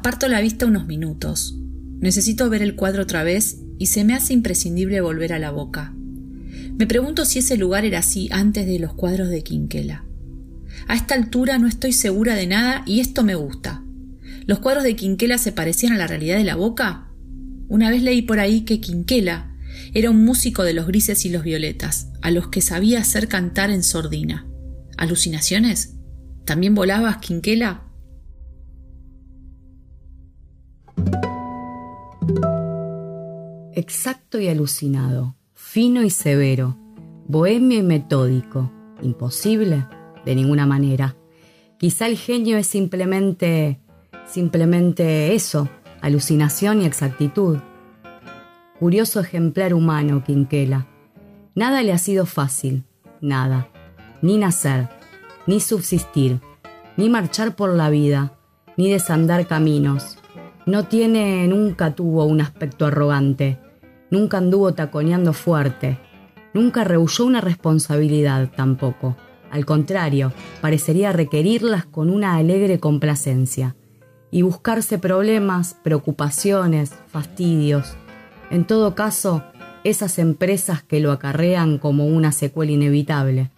Aparto 0.00 0.28
la 0.28 0.40
vista 0.40 0.64
unos 0.64 0.86
minutos. 0.86 1.58
Necesito 1.98 2.48
ver 2.48 2.62
el 2.62 2.74
cuadro 2.74 3.02
otra 3.02 3.22
vez 3.22 3.58
y 3.78 3.88
se 3.88 4.02
me 4.02 4.14
hace 4.14 4.32
imprescindible 4.32 5.02
volver 5.02 5.34
a 5.34 5.38
la 5.38 5.50
boca. 5.50 5.92
Me 6.78 6.86
pregunto 6.86 7.26
si 7.26 7.40
ese 7.40 7.58
lugar 7.58 7.84
era 7.84 7.98
así 7.98 8.30
antes 8.32 8.66
de 8.66 8.78
los 8.78 8.94
cuadros 8.94 9.28
de 9.28 9.42
Quinquela. 9.42 10.06
A 10.88 10.96
esta 10.96 11.14
altura 11.14 11.58
no 11.58 11.68
estoy 11.68 11.92
segura 11.92 12.34
de 12.34 12.46
nada 12.46 12.82
y 12.86 13.00
esto 13.00 13.24
me 13.24 13.34
gusta. 13.34 13.84
¿Los 14.46 14.60
cuadros 14.60 14.84
de 14.84 14.96
Quinquela 14.96 15.36
se 15.36 15.52
parecían 15.52 15.92
a 15.92 15.98
la 15.98 16.06
realidad 16.06 16.38
de 16.38 16.44
la 16.44 16.56
boca? 16.56 17.10
Una 17.68 17.90
vez 17.90 18.02
leí 18.02 18.22
por 18.22 18.40
ahí 18.40 18.62
que 18.62 18.80
Quinquela 18.80 19.54
era 19.92 20.08
un 20.08 20.24
músico 20.24 20.62
de 20.62 20.72
los 20.72 20.86
grises 20.86 21.26
y 21.26 21.28
los 21.28 21.44
violetas, 21.44 22.08
a 22.22 22.30
los 22.30 22.48
que 22.48 22.62
sabía 22.62 23.00
hacer 23.00 23.28
cantar 23.28 23.68
en 23.68 23.82
sordina. 23.82 24.46
¿Alucinaciones? 24.96 25.96
¿También 26.46 26.74
volabas, 26.74 27.18
Quinquela? 27.18 27.89
Exacto 33.80 34.38
y 34.38 34.48
alucinado, 34.48 35.34
fino 35.54 36.02
y 36.02 36.10
severo, 36.10 36.76
bohemio 37.26 37.78
y 37.78 37.82
metódico. 37.82 38.70
¿Imposible? 39.02 39.86
De 40.24 40.34
ninguna 40.34 40.66
manera. 40.66 41.16
Quizá 41.78 42.06
el 42.06 42.16
genio 42.16 42.58
es 42.58 42.66
simplemente... 42.66 43.80
simplemente 44.26 45.34
eso, 45.34 45.68
alucinación 46.02 46.82
y 46.82 46.86
exactitud. 46.86 47.58
Curioso 48.78 49.20
ejemplar 49.20 49.74
humano, 49.74 50.22
Quinquela. 50.24 50.86
Nada 51.54 51.82
le 51.82 51.92
ha 51.92 51.98
sido 51.98 52.26
fácil, 52.26 52.84
nada. 53.20 53.68
Ni 54.22 54.36
nacer, 54.36 54.88
ni 55.46 55.60
subsistir, 55.60 56.40
ni 56.96 57.08
marchar 57.08 57.56
por 57.56 57.74
la 57.74 57.90
vida, 57.90 58.38
ni 58.76 58.90
desandar 58.90 59.46
caminos. 59.46 60.19
No 60.70 60.84
tiene, 60.84 61.48
nunca 61.48 61.96
tuvo 61.96 62.26
un 62.26 62.40
aspecto 62.40 62.86
arrogante, 62.86 63.58
Nunca 64.08 64.38
anduvo 64.38 64.72
taconeando 64.72 65.32
fuerte. 65.32 65.98
Nunca 66.54 66.84
rehuyó 66.84 67.24
una 67.24 67.40
responsabilidad 67.40 68.52
tampoco. 68.54 69.16
Al 69.50 69.64
contrario, 69.64 70.32
parecería 70.60 71.12
requerirlas 71.12 71.86
con 71.86 72.08
una 72.08 72.36
alegre 72.36 72.78
complacencia. 72.78 73.74
Y 74.30 74.42
buscarse 74.42 74.98
problemas, 74.98 75.74
preocupaciones, 75.82 76.92
fastidios. 77.08 77.96
En 78.52 78.64
todo 78.64 78.94
caso, 78.94 79.42
esas 79.82 80.20
empresas 80.20 80.84
que 80.84 81.00
lo 81.00 81.10
acarrean 81.10 81.78
como 81.78 82.06
una 82.06 82.30
secuela 82.30 82.70
inevitable. 82.70 83.50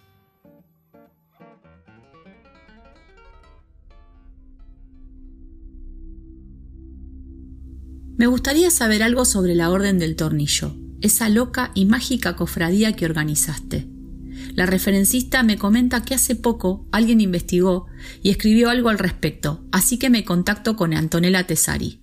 Me 8.23 8.27
gustaría 8.27 8.71
saber 8.71 9.03
algo 9.03 9.25
sobre 9.25 9.53
la 9.53 9.69
Orden 9.69 9.99
del 9.99 10.15
Tornillo, 10.15 10.77
esa 11.01 11.27
loca 11.27 11.71
y 11.73 11.83
mágica 11.83 12.37
cofradía 12.37 12.93
que 12.93 13.03
organizaste. 13.03 13.85
La 14.55 14.65
referencista 14.65 15.43
me 15.43 15.57
comenta 15.57 16.05
que 16.05 16.15
hace 16.15 16.37
poco 16.37 16.87
alguien 16.93 17.19
investigó 17.19 17.87
y 18.21 18.29
escribió 18.29 18.69
algo 18.69 18.87
al 18.87 18.97
respecto, 18.97 19.67
así 19.73 19.99
que 19.99 20.09
me 20.09 20.23
contacto 20.23 20.77
con 20.77 20.93
Antonella 20.93 21.45
Tesari. 21.45 21.99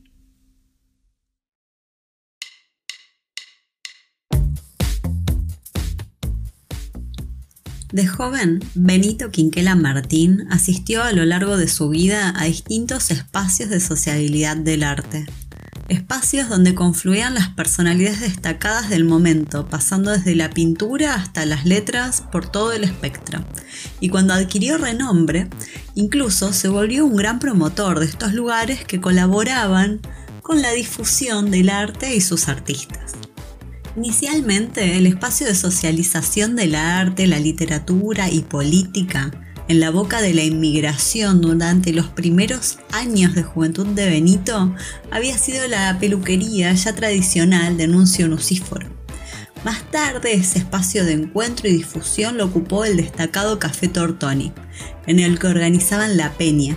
De 7.95 8.07
joven, 8.07 8.61
Benito 8.75 9.31
Quinquela 9.31 9.75
Martín 9.75 10.47
asistió 10.51 11.03
a 11.03 11.13
lo 11.13 11.25
largo 11.25 11.57
de 11.57 11.67
su 11.67 11.89
vida 11.89 12.35
a 12.39 12.45
distintos 12.45 13.11
espacios 13.11 13.71
de 13.71 13.81
sociabilidad 13.81 14.59
del 14.59 14.83
arte. 14.83 15.25
Espacios 15.91 16.49
donde 16.49 16.77
confluían 16.77 17.35
las 17.35 17.49
personalidades 17.49 18.21
destacadas 18.21 18.89
del 18.91 19.03
momento, 19.03 19.67
pasando 19.67 20.13
desde 20.13 20.37
la 20.37 20.49
pintura 20.49 21.17
hasta 21.17 21.45
las 21.45 21.65
letras 21.67 22.23
por 22.31 22.49
todo 22.49 22.71
el 22.73 22.85
espectro. 22.85 23.45
Y 23.99 24.09
cuando 24.09 24.33
adquirió 24.33 24.79
renombre, 24.79 25.49
incluso 25.97 26.53
se 26.53 26.69
volvió 26.69 27.05
un 27.05 27.17
gran 27.17 27.41
promotor 27.41 27.99
de 27.99 28.07
estos 28.07 28.35
lugares 28.35 28.85
que 28.85 29.01
colaboraban 29.01 30.01
con 30.43 30.63
la 30.63 30.71
difusión 30.71 31.51
del 31.51 31.69
arte 31.69 32.15
y 32.15 32.21
sus 32.21 32.47
artistas. 32.47 33.15
Inicialmente, 33.97 34.97
el 34.97 35.09
espacio 35.09 35.49
de 35.49 35.57
socialización 35.57 36.55
del 36.55 36.77
arte, 36.77 37.27
la 37.27 37.41
literatura 37.41 38.31
y 38.31 38.43
política 38.43 39.33
en 39.71 39.79
la 39.79 39.91
boca 39.91 40.21
de 40.21 40.35
la 40.35 40.43
inmigración 40.43 41.41
durante 41.41 41.93
los 41.93 42.09
primeros 42.09 42.81
años 42.91 43.37
de 43.37 43.45
juventud 43.45 43.87
de 43.87 44.11
Benito 44.11 44.75
había 45.13 45.39
sido 45.39 45.69
la 45.69 45.97
peluquería 46.01 46.73
ya 46.73 46.93
tradicional 46.93 47.77
de 47.77 47.87
Nuncio 47.87 48.27
Nucíforo. 48.27 48.89
Más 49.65 49.89
tarde 49.93 50.35
ese 50.35 50.59
espacio 50.59 51.05
de 51.05 51.13
encuentro 51.13 51.69
y 51.69 51.75
difusión 51.75 52.37
lo 52.37 52.47
ocupó 52.47 52.85
el 52.85 52.97
destacado 52.97 53.61
Café 53.61 53.87
Tortoni, 53.87 54.53
en 55.07 55.21
el 55.21 55.39
que 55.39 55.47
organizaban 55.47 56.17
la 56.17 56.33
peña. 56.33 56.77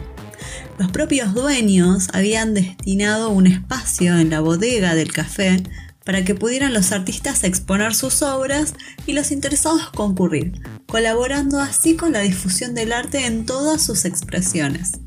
Los 0.78 0.92
propios 0.92 1.34
dueños 1.34 2.10
habían 2.14 2.54
destinado 2.54 3.32
un 3.32 3.48
espacio 3.48 4.20
en 4.20 4.30
la 4.30 4.40
bodega 4.40 4.94
del 4.94 5.12
café 5.12 5.64
para 6.06 6.24
que 6.24 6.36
pudieran 6.36 6.74
los 6.74 6.92
artistas 6.92 7.44
exponer 7.44 7.96
sus 7.96 8.22
obras 8.22 8.74
y 9.06 9.14
los 9.14 9.32
interesados 9.32 9.90
concurrir, 9.92 10.62
colaborando 10.88 11.60
así 11.60 11.96
con 11.96 12.14
la 12.14 12.20
difusión 12.20 12.76
del 12.76 12.94
arte 12.94 13.26
en 13.26 13.46
todas 13.46 13.82
sus 13.82 14.06
expresiones. 14.06 15.00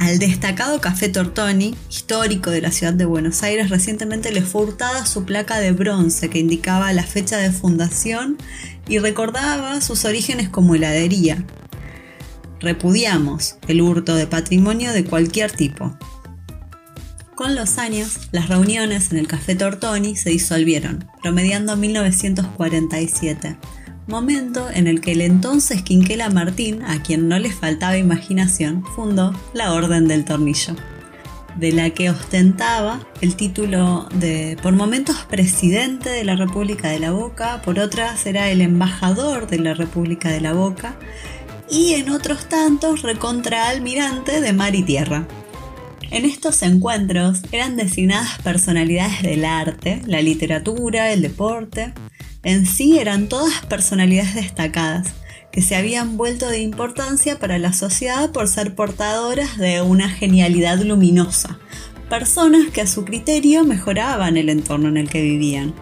Al 0.00 0.18
destacado 0.18 0.80
Café 0.80 1.10
Tortoni, 1.10 1.74
histórico 1.90 2.50
de 2.50 2.62
la 2.62 2.72
ciudad 2.72 2.94
de 2.94 3.04
Buenos 3.04 3.42
Aires, 3.42 3.68
recientemente 3.68 4.32
le 4.32 4.40
fue 4.40 4.62
hurtada 4.62 5.04
su 5.04 5.26
placa 5.26 5.58
de 5.58 5.72
bronce 5.72 6.30
que 6.30 6.38
indicaba 6.38 6.92
la 6.94 7.02
fecha 7.02 7.36
de 7.36 7.52
fundación 7.52 8.38
y 8.88 8.98
recordaba 8.98 9.82
sus 9.82 10.06
orígenes 10.06 10.48
como 10.48 10.74
heladería. 10.74 11.44
Repudiamos 12.60 13.56
el 13.68 13.82
hurto 13.82 14.14
de 14.14 14.26
patrimonio 14.26 14.92
de 14.94 15.04
cualquier 15.04 15.52
tipo, 15.52 15.94
con 17.40 17.54
los 17.54 17.78
años, 17.78 18.28
las 18.32 18.50
reuniones 18.50 19.12
en 19.12 19.16
el 19.16 19.26
Café 19.26 19.54
Tortoni 19.54 20.14
se 20.14 20.28
disolvieron, 20.28 21.06
promediando 21.22 21.74
1947, 21.74 23.56
momento 24.06 24.68
en 24.70 24.86
el 24.86 25.00
que 25.00 25.12
el 25.12 25.22
entonces 25.22 25.80
Quinquela 25.80 26.28
Martín, 26.28 26.82
a 26.82 27.02
quien 27.02 27.28
no 27.28 27.38
le 27.38 27.50
faltaba 27.50 27.96
imaginación, 27.96 28.84
fundó 28.94 29.34
la 29.54 29.72
Orden 29.72 30.06
del 30.06 30.26
Tornillo, 30.26 30.76
de 31.56 31.72
la 31.72 31.88
que 31.88 32.10
ostentaba 32.10 33.00
el 33.22 33.34
título 33.36 34.06
de 34.12 34.58
por 34.62 34.74
momentos 34.74 35.16
presidente 35.30 36.10
de 36.10 36.24
la 36.24 36.36
República 36.36 36.90
de 36.90 36.98
la 36.98 37.12
Boca, 37.12 37.62
por 37.64 37.78
otras 37.78 38.26
era 38.26 38.50
el 38.50 38.60
embajador 38.60 39.46
de 39.46 39.60
la 39.60 39.72
República 39.72 40.28
de 40.28 40.42
la 40.42 40.52
Boca 40.52 40.94
y 41.70 41.94
en 41.94 42.10
otros 42.10 42.50
tantos 42.50 43.00
recontraalmirante 43.00 44.42
de 44.42 44.52
mar 44.52 44.74
y 44.74 44.82
tierra. 44.82 45.26
En 46.10 46.24
estos 46.24 46.62
encuentros 46.62 47.42
eran 47.52 47.76
designadas 47.76 48.40
personalidades 48.42 49.22
del 49.22 49.44
arte, 49.44 50.02
la 50.06 50.20
literatura, 50.20 51.12
el 51.12 51.22
deporte. 51.22 51.92
En 52.42 52.66
sí 52.66 52.98
eran 52.98 53.28
todas 53.28 53.64
personalidades 53.66 54.34
destacadas, 54.34 55.14
que 55.52 55.62
se 55.62 55.76
habían 55.76 56.16
vuelto 56.16 56.48
de 56.48 56.60
importancia 56.60 57.38
para 57.38 57.58
la 57.58 57.72
sociedad 57.72 58.32
por 58.32 58.48
ser 58.48 58.74
portadoras 58.74 59.56
de 59.56 59.82
una 59.82 60.08
genialidad 60.08 60.80
luminosa, 60.80 61.60
personas 62.08 62.70
que 62.72 62.80
a 62.80 62.88
su 62.88 63.04
criterio 63.04 63.62
mejoraban 63.62 64.36
el 64.36 64.48
entorno 64.48 64.88
en 64.88 64.96
el 64.96 65.08
que 65.08 65.22
vivían. 65.22 65.74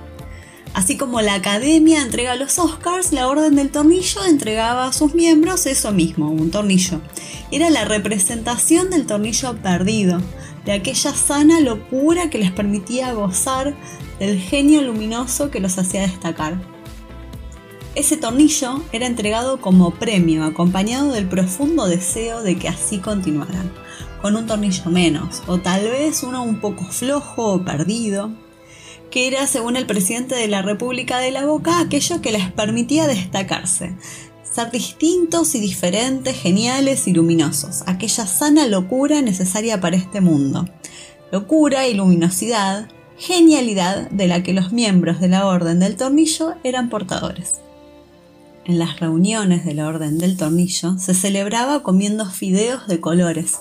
Así 0.74 0.96
como 0.96 1.20
la 1.20 1.34
academia 1.34 2.02
entrega 2.02 2.36
los 2.36 2.58
Oscars, 2.58 3.12
la 3.12 3.28
Orden 3.28 3.56
del 3.56 3.70
Tornillo 3.70 4.24
entregaba 4.24 4.86
a 4.86 4.92
sus 4.92 5.14
miembros 5.14 5.66
eso 5.66 5.92
mismo, 5.92 6.30
un 6.30 6.50
tornillo 6.50 7.00
era 7.50 7.70
la 7.70 7.84
representación 7.84 8.90
del 8.90 9.06
tornillo 9.06 9.56
perdido, 9.56 10.20
de 10.64 10.72
aquella 10.72 11.14
sana 11.14 11.60
locura 11.60 12.28
que 12.30 12.38
les 12.38 12.52
permitía 12.52 13.12
gozar 13.12 13.74
del 14.18 14.38
genio 14.38 14.82
luminoso 14.82 15.50
que 15.50 15.60
los 15.60 15.78
hacía 15.78 16.02
destacar. 16.02 16.60
Ese 17.94 18.16
tornillo 18.16 18.82
era 18.92 19.06
entregado 19.06 19.60
como 19.60 19.92
premio, 19.92 20.44
acompañado 20.44 21.12
del 21.12 21.28
profundo 21.28 21.86
deseo 21.86 22.42
de 22.42 22.56
que 22.58 22.68
así 22.68 22.98
continuaran, 22.98 23.72
con 24.20 24.36
un 24.36 24.46
tornillo 24.46 24.90
menos, 24.90 25.42
o 25.46 25.58
tal 25.58 25.84
vez 25.84 26.22
uno 26.22 26.42
un 26.42 26.60
poco 26.60 26.84
flojo 26.84 27.54
o 27.54 27.64
perdido, 27.64 28.30
que 29.10 29.26
era, 29.26 29.46
según 29.46 29.76
el 29.76 29.86
presidente 29.86 30.34
de 30.34 30.48
la 30.48 30.62
República 30.62 31.18
de 31.18 31.30
la 31.30 31.46
Boca, 31.46 31.80
aquello 31.80 32.20
que 32.20 32.32
les 32.32 32.50
permitía 32.52 33.06
destacarse, 33.06 33.96
ser 34.42 34.70
distintos 34.70 35.54
y 35.54 35.60
diferentes, 35.60 36.36
geniales 36.36 37.06
y 37.06 37.12
luminosos, 37.12 37.82
aquella 37.86 38.26
sana 38.26 38.66
locura 38.66 39.22
necesaria 39.22 39.80
para 39.80 39.96
este 39.96 40.20
mundo. 40.20 40.68
Locura 41.30 41.86
y 41.86 41.94
luminosidad, 41.94 42.88
genialidad 43.16 44.10
de 44.10 44.28
la 44.28 44.42
que 44.42 44.52
los 44.52 44.72
miembros 44.72 45.20
de 45.20 45.28
la 45.28 45.46
Orden 45.46 45.80
del 45.80 45.96
Tornillo 45.96 46.54
eran 46.64 46.88
portadores. 46.88 47.60
En 48.64 48.78
las 48.78 49.00
reuniones 49.00 49.64
de 49.64 49.74
la 49.74 49.86
Orden 49.86 50.18
del 50.18 50.36
Tornillo 50.36 50.98
se 50.98 51.14
celebraba 51.14 51.82
comiendo 51.82 52.26
fideos 52.26 52.86
de 52.86 53.00
colores 53.00 53.58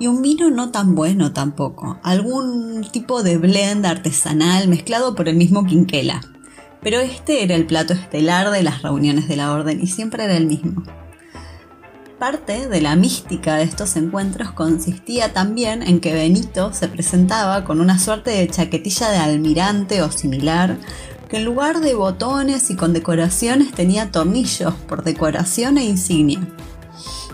y 0.00 0.06
un 0.06 0.22
vino 0.22 0.50
no 0.50 0.70
tan 0.70 0.96
bueno 0.96 1.32
tampoco, 1.32 2.00
algún 2.02 2.84
tipo 2.90 3.22
de 3.22 3.36
blend 3.36 3.84
artesanal 3.84 4.66
mezclado 4.66 5.14
por 5.14 5.28
el 5.28 5.36
mismo 5.36 5.66
Quinquela. 5.66 6.22
Pero 6.82 6.98
este 6.98 7.44
era 7.44 7.54
el 7.54 7.66
plato 7.66 7.92
estelar 7.92 8.50
de 8.50 8.62
las 8.62 8.80
reuniones 8.82 9.28
de 9.28 9.36
la 9.36 9.52
orden 9.52 9.78
y 9.80 9.86
siempre 9.86 10.24
era 10.24 10.36
el 10.36 10.46
mismo. 10.46 10.82
Parte 12.18 12.66
de 12.68 12.80
la 12.80 12.96
mística 12.96 13.56
de 13.56 13.64
estos 13.64 13.96
encuentros 13.96 14.52
consistía 14.52 15.34
también 15.34 15.82
en 15.82 16.00
que 16.00 16.14
Benito 16.14 16.72
se 16.72 16.88
presentaba 16.88 17.64
con 17.64 17.80
una 17.80 17.98
suerte 17.98 18.30
de 18.30 18.48
chaquetilla 18.48 19.10
de 19.10 19.18
almirante 19.18 20.00
o 20.00 20.10
similar, 20.10 20.78
que 21.28 21.36
en 21.36 21.44
lugar 21.44 21.80
de 21.80 21.94
botones 21.94 22.70
y 22.70 22.76
condecoraciones 22.76 23.72
tenía 23.72 24.10
tornillos 24.10 24.74
por 24.88 25.04
decoración 25.04 25.76
e 25.76 25.84
insignia. 25.84 26.40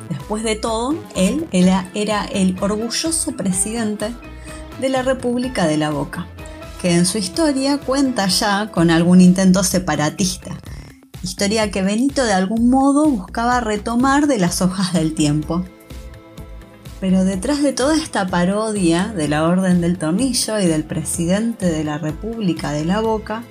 Después 0.08 0.42
de 0.44 0.56
todo, 0.56 0.94
él 1.14 1.46
era, 1.52 2.24
el 2.32 2.56
orgulloso 2.60 3.32
presidente 3.32 4.14
de 4.80 4.88
la 4.88 5.02
República 5.02 5.66
de 5.66 5.76
la 5.76 5.90
Boca 5.90 6.26
que 6.80 6.94
en 6.94 7.06
su 7.06 7.18
historia 7.18 7.78
cuenta 7.78 8.26
ya 8.26 8.70
con 8.70 8.90
algún 8.90 9.20
intento 9.20 9.64
separatista, 9.64 10.58
historia 11.22 11.70
que 11.70 11.82
Benito 11.82 12.24
de 12.24 12.32
algún 12.32 12.68
modo 12.68 13.08
buscaba 13.08 13.60
retomar 13.60 14.26
de 14.26 14.38
las 14.38 14.60
hojas 14.62 14.92
del 14.92 15.14
tiempo. 15.14 15.64
Pero 17.00 17.24
detrás 17.24 17.62
de 17.62 17.72
toda 17.72 17.96
esta 17.96 18.26
parodia 18.26 19.08
de 19.08 19.28
la 19.28 19.44
Orden 19.44 19.80
del 19.80 19.98
Tornillo 19.98 20.58
y 20.60 20.66
del 20.66 20.84
presidente 20.84 21.66
de 21.66 21.84
la 21.84 21.98
República 21.98 22.72
de 22.72 22.84
la 22.84 23.00
Boca, 23.00 23.42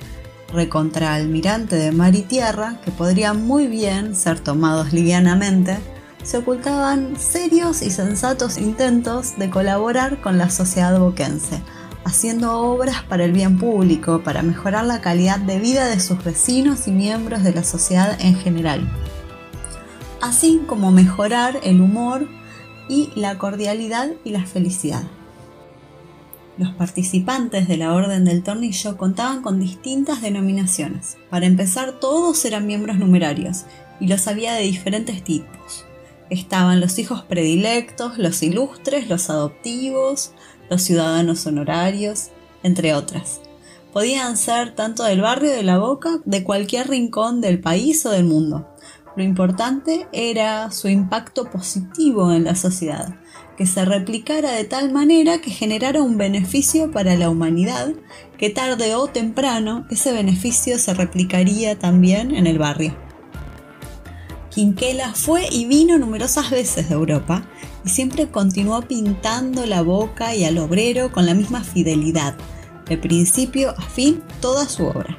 recontraalmirante 0.51 1.75
de 1.75 1.91
mar 1.91 2.15
y 2.15 2.21
tierra, 2.21 2.79
que 2.83 2.91
podrían 2.91 3.45
muy 3.45 3.67
bien 3.67 4.15
ser 4.15 4.39
tomados 4.39 4.93
livianamente, 4.93 5.77
se 6.25 6.39
ocultaban 6.39 7.17
serios 7.19 7.83
y 7.83 7.91
sensatos 7.91 8.57
intentos 8.57 9.37
de 9.37 9.51
colaborar 9.51 10.19
con 10.21 10.39
la 10.39 10.49
sociedad 10.49 10.99
boquense, 10.99 11.61
haciendo 12.03 12.59
obras 12.59 13.03
para 13.03 13.25
el 13.25 13.31
bien 13.31 13.59
público, 13.59 14.23
para 14.23 14.41
mejorar 14.41 14.85
la 14.85 15.01
calidad 15.01 15.39
de 15.39 15.59
vida 15.59 15.85
de 15.85 15.99
sus 15.99 16.23
vecinos 16.23 16.87
y 16.87 16.91
miembros 16.91 17.43
de 17.43 17.53
la 17.53 17.63
sociedad 17.63 18.19
en 18.19 18.35
general, 18.35 18.91
así 20.19 20.63
como 20.65 20.91
mejorar 20.91 21.59
el 21.63 21.79
humor 21.79 22.27
y 22.89 23.11
la 23.15 23.37
cordialidad 23.37 24.09
y 24.23 24.31
la 24.31 24.45
felicidad. 24.45 25.03
Los 26.57 26.73
participantes 26.73 27.67
de 27.67 27.77
la 27.77 27.93
Orden 27.93 28.25
del 28.25 28.41
Tornillo 28.41 28.97
contaban 28.97 29.43
con 29.43 29.59
distintas 29.59 30.21
denominaciones. 30.21 31.17
Para 31.29 31.45
empezar, 31.45 31.99
todos 31.99 32.45
eran 32.45 32.65
miembros 32.65 32.97
numerarios 32.97 33.65
y 33.99 34.07
los 34.07 34.27
había 34.27 34.53
de 34.53 34.63
diferentes 34.63 35.23
tipos. 35.23 35.84
Estaban 36.29 36.79
los 36.79 36.97
hijos 36.97 37.23
predilectos, 37.23 38.17
los 38.17 38.41
ilustres, 38.41 39.09
los 39.09 39.29
adoptivos, 39.29 40.31
los 40.69 40.81
ciudadanos 40.81 41.45
honorarios, 41.45 42.29
entre 42.63 42.93
otras. 42.93 43.41
Podían 43.93 44.35
ser 44.35 44.75
tanto 44.75 45.03
del 45.03 45.21
barrio 45.21 45.51
de 45.51 45.63
la 45.63 45.77
Boca, 45.77 46.19
de 46.25 46.43
cualquier 46.43 46.89
rincón 46.89 47.41
del 47.41 47.59
país 47.59 48.05
o 48.05 48.09
del 48.09 48.25
mundo. 48.25 48.67
Lo 49.15 49.23
importante 49.23 50.07
era 50.11 50.71
su 50.71 50.89
impacto 50.89 51.49
positivo 51.49 52.33
en 52.33 52.43
la 52.43 52.55
sociedad, 52.55 53.15
que 53.55 53.65
se 53.65 53.85
replicara 53.85 54.51
de 54.51 54.65
tal 54.65 54.91
manera 54.91 55.39
que 55.39 55.51
generara 55.51 56.01
un 56.01 56.17
beneficio 56.17 56.91
para 56.91 57.15
la 57.15 57.29
humanidad, 57.29 57.93
que 58.37 58.49
tarde 58.49 58.95
o 58.95 59.07
temprano 59.07 59.85
ese 59.89 60.11
beneficio 60.11 60.77
se 60.77 60.93
replicaría 60.93 61.79
también 61.79 62.35
en 62.35 62.47
el 62.47 62.59
barrio. 62.59 63.04
Quinquela 64.55 65.13
fue 65.13 65.49
y 65.51 65.65
vino 65.65 65.97
numerosas 65.97 66.49
veces 66.49 66.87
de 66.87 66.95
Europa 66.95 67.43
y 67.83 67.89
siempre 67.89 68.29
continuó 68.29 68.81
pintando 68.83 69.65
la 69.65 69.81
boca 69.81 70.33
y 70.33 70.45
al 70.45 70.57
obrero 70.59 71.11
con 71.11 71.25
la 71.25 71.33
misma 71.33 71.61
fidelidad, 71.61 72.37
de 72.87 72.97
principio 72.97 73.71
a 73.71 73.81
fin 73.81 74.23
toda 74.39 74.69
su 74.69 74.85
obra. 74.85 75.17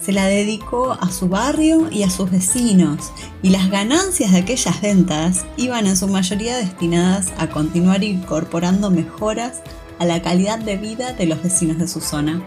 Se 0.00 0.12
la 0.12 0.24
dedicó 0.24 0.92
a 0.92 1.10
su 1.12 1.28
barrio 1.28 1.90
y 1.90 2.04
a 2.04 2.08
sus 2.10 2.30
vecinos, 2.30 3.12
y 3.42 3.50
las 3.50 3.68
ganancias 3.68 4.32
de 4.32 4.38
aquellas 4.38 4.80
ventas 4.80 5.44
iban 5.58 5.86
en 5.86 5.98
su 5.98 6.08
mayoría 6.08 6.56
destinadas 6.56 7.30
a 7.36 7.50
continuar 7.50 8.02
incorporando 8.02 8.90
mejoras 8.90 9.60
a 9.98 10.06
la 10.06 10.22
calidad 10.22 10.58
de 10.58 10.78
vida 10.78 11.12
de 11.12 11.26
los 11.26 11.42
vecinos 11.42 11.76
de 11.76 11.86
su 11.86 12.00
zona. 12.00 12.42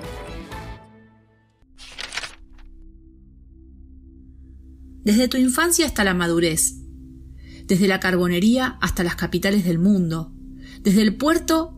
Desde 5.04 5.28
tu 5.28 5.38
infancia 5.38 5.86
hasta 5.86 6.04
la 6.04 6.14
madurez, 6.14 6.76
desde 7.66 7.88
la 7.88 8.00
carbonería 8.00 8.78
hasta 8.82 9.04
las 9.04 9.16
capitales 9.16 9.64
del 9.64 9.80
mundo, 9.80 10.34
desde 10.82 11.02
el 11.02 11.16
puerto 11.16 11.78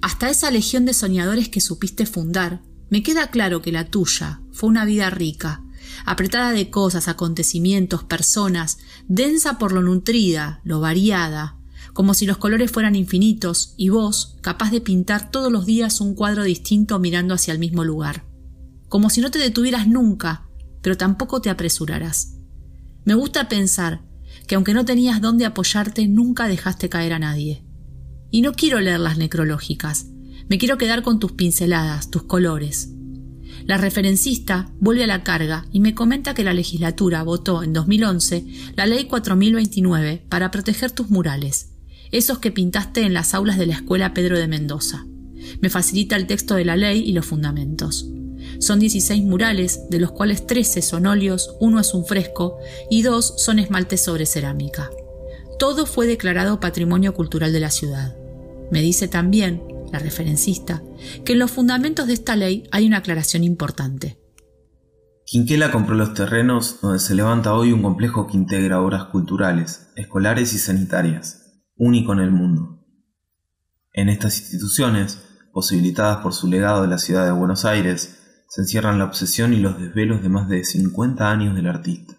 hasta 0.00 0.30
esa 0.30 0.50
legión 0.50 0.84
de 0.84 0.94
soñadores 0.94 1.48
que 1.48 1.60
supiste 1.60 2.06
fundar, 2.06 2.62
me 2.90 3.02
queda 3.02 3.28
claro 3.28 3.62
que 3.62 3.72
la 3.72 3.88
tuya 3.88 4.42
fue 4.52 4.68
una 4.68 4.84
vida 4.84 5.10
rica, 5.10 5.64
apretada 6.04 6.52
de 6.52 6.70
cosas, 6.70 7.08
acontecimientos, 7.08 8.04
personas, 8.04 8.78
densa 9.08 9.58
por 9.58 9.72
lo 9.72 9.82
nutrida, 9.82 10.60
lo 10.64 10.80
variada, 10.80 11.58
como 11.92 12.14
si 12.14 12.26
los 12.26 12.38
colores 12.38 12.70
fueran 12.70 12.96
infinitos 12.96 13.74
y 13.76 13.90
vos 13.90 14.36
capaz 14.40 14.70
de 14.70 14.80
pintar 14.80 15.30
todos 15.30 15.52
los 15.52 15.66
días 15.66 16.00
un 16.00 16.14
cuadro 16.14 16.42
distinto 16.42 16.98
mirando 16.98 17.34
hacia 17.34 17.52
el 17.52 17.58
mismo 17.58 17.84
lugar, 17.84 18.26
como 18.88 19.10
si 19.10 19.20
no 19.20 19.30
te 19.30 19.38
detuvieras 19.38 19.86
nunca, 19.86 20.46
pero 20.82 20.96
tampoco 20.96 21.40
te 21.40 21.50
apresuraras. 21.50 22.38
Me 23.04 23.14
gusta 23.14 23.48
pensar 23.48 24.02
que 24.46 24.54
aunque 24.54 24.74
no 24.74 24.84
tenías 24.84 25.20
dónde 25.20 25.44
apoyarte, 25.44 26.06
nunca 26.08 26.48
dejaste 26.48 26.88
caer 26.88 27.12
a 27.12 27.18
nadie. 27.18 27.64
Y 28.30 28.42
no 28.42 28.52
quiero 28.52 28.80
leer 28.80 29.00
las 29.00 29.18
necrológicas, 29.18 30.06
me 30.48 30.58
quiero 30.58 30.78
quedar 30.78 31.02
con 31.02 31.18
tus 31.18 31.32
pinceladas, 31.32 32.10
tus 32.10 32.24
colores. 32.24 32.90
La 33.64 33.78
referencista 33.78 34.70
vuelve 34.80 35.04
a 35.04 35.06
la 35.06 35.22
carga 35.22 35.66
y 35.72 35.80
me 35.80 35.94
comenta 35.94 36.34
que 36.34 36.44
la 36.44 36.54
legislatura 36.54 37.22
votó 37.22 37.62
en 37.62 37.72
2011 37.72 38.44
la 38.76 38.86
ley 38.86 39.04
4029 39.04 40.26
para 40.28 40.50
proteger 40.50 40.90
tus 40.90 41.10
murales, 41.10 41.72
esos 42.10 42.38
que 42.38 42.50
pintaste 42.50 43.02
en 43.02 43.14
las 43.14 43.34
aulas 43.34 43.58
de 43.58 43.66
la 43.66 43.74
escuela 43.74 44.14
Pedro 44.14 44.38
de 44.38 44.48
Mendoza. 44.48 45.06
Me 45.60 45.70
facilita 45.70 46.16
el 46.16 46.26
texto 46.26 46.54
de 46.54 46.64
la 46.64 46.76
ley 46.76 47.00
y 47.00 47.12
los 47.12 47.26
fundamentos. 47.26 48.08
Son 48.58 48.78
16 48.78 49.22
murales, 49.24 49.88
de 49.90 49.98
los 49.98 50.12
cuales 50.12 50.46
13 50.46 50.82
son 50.82 51.06
óleos, 51.06 51.56
uno 51.60 51.80
es 51.80 51.94
un 51.94 52.04
fresco 52.04 52.58
y 52.90 53.02
dos 53.02 53.34
son 53.36 53.58
esmaltes 53.58 54.02
sobre 54.02 54.26
cerámica. 54.26 54.90
Todo 55.58 55.86
fue 55.86 56.06
declarado 56.06 56.60
Patrimonio 56.60 57.14
Cultural 57.14 57.52
de 57.52 57.60
la 57.60 57.70
ciudad. 57.70 58.16
Me 58.70 58.80
dice 58.80 59.08
también, 59.08 59.62
la 59.92 59.98
referencista, 59.98 60.82
que 61.24 61.34
en 61.34 61.38
los 61.38 61.50
fundamentos 61.50 62.06
de 62.06 62.14
esta 62.14 62.36
ley 62.36 62.64
hay 62.72 62.86
una 62.86 62.98
aclaración 62.98 63.44
importante. 63.44 64.18
Quinquela 65.24 65.70
compró 65.70 65.94
los 65.94 66.14
terrenos 66.14 66.80
donde 66.80 66.98
se 66.98 67.14
levanta 67.14 67.54
hoy 67.54 67.72
un 67.72 67.82
complejo 67.82 68.26
que 68.26 68.36
integra 68.36 68.80
obras 68.80 69.04
culturales, 69.04 69.88
escolares 69.94 70.52
y 70.52 70.58
sanitarias, 70.58 71.62
único 71.76 72.12
en 72.12 72.20
el 72.20 72.30
mundo. 72.30 72.84
En 73.92 74.08
estas 74.08 74.38
instituciones, 74.40 75.22
posibilitadas 75.52 76.18
por 76.18 76.32
su 76.32 76.48
legado 76.48 76.82
de 76.82 76.88
la 76.88 76.98
ciudad 76.98 77.26
de 77.26 77.32
Buenos 77.32 77.64
Aires, 77.64 78.21
se 78.52 78.60
encierran 78.60 78.98
la 78.98 79.06
obsesión 79.06 79.54
y 79.54 79.60
los 79.60 79.80
desvelos 79.80 80.22
de 80.22 80.28
más 80.28 80.46
de 80.46 80.62
50 80.62 81.30
años 81.30 81.56
del 81.56 81.68
artista. 81.68 82.18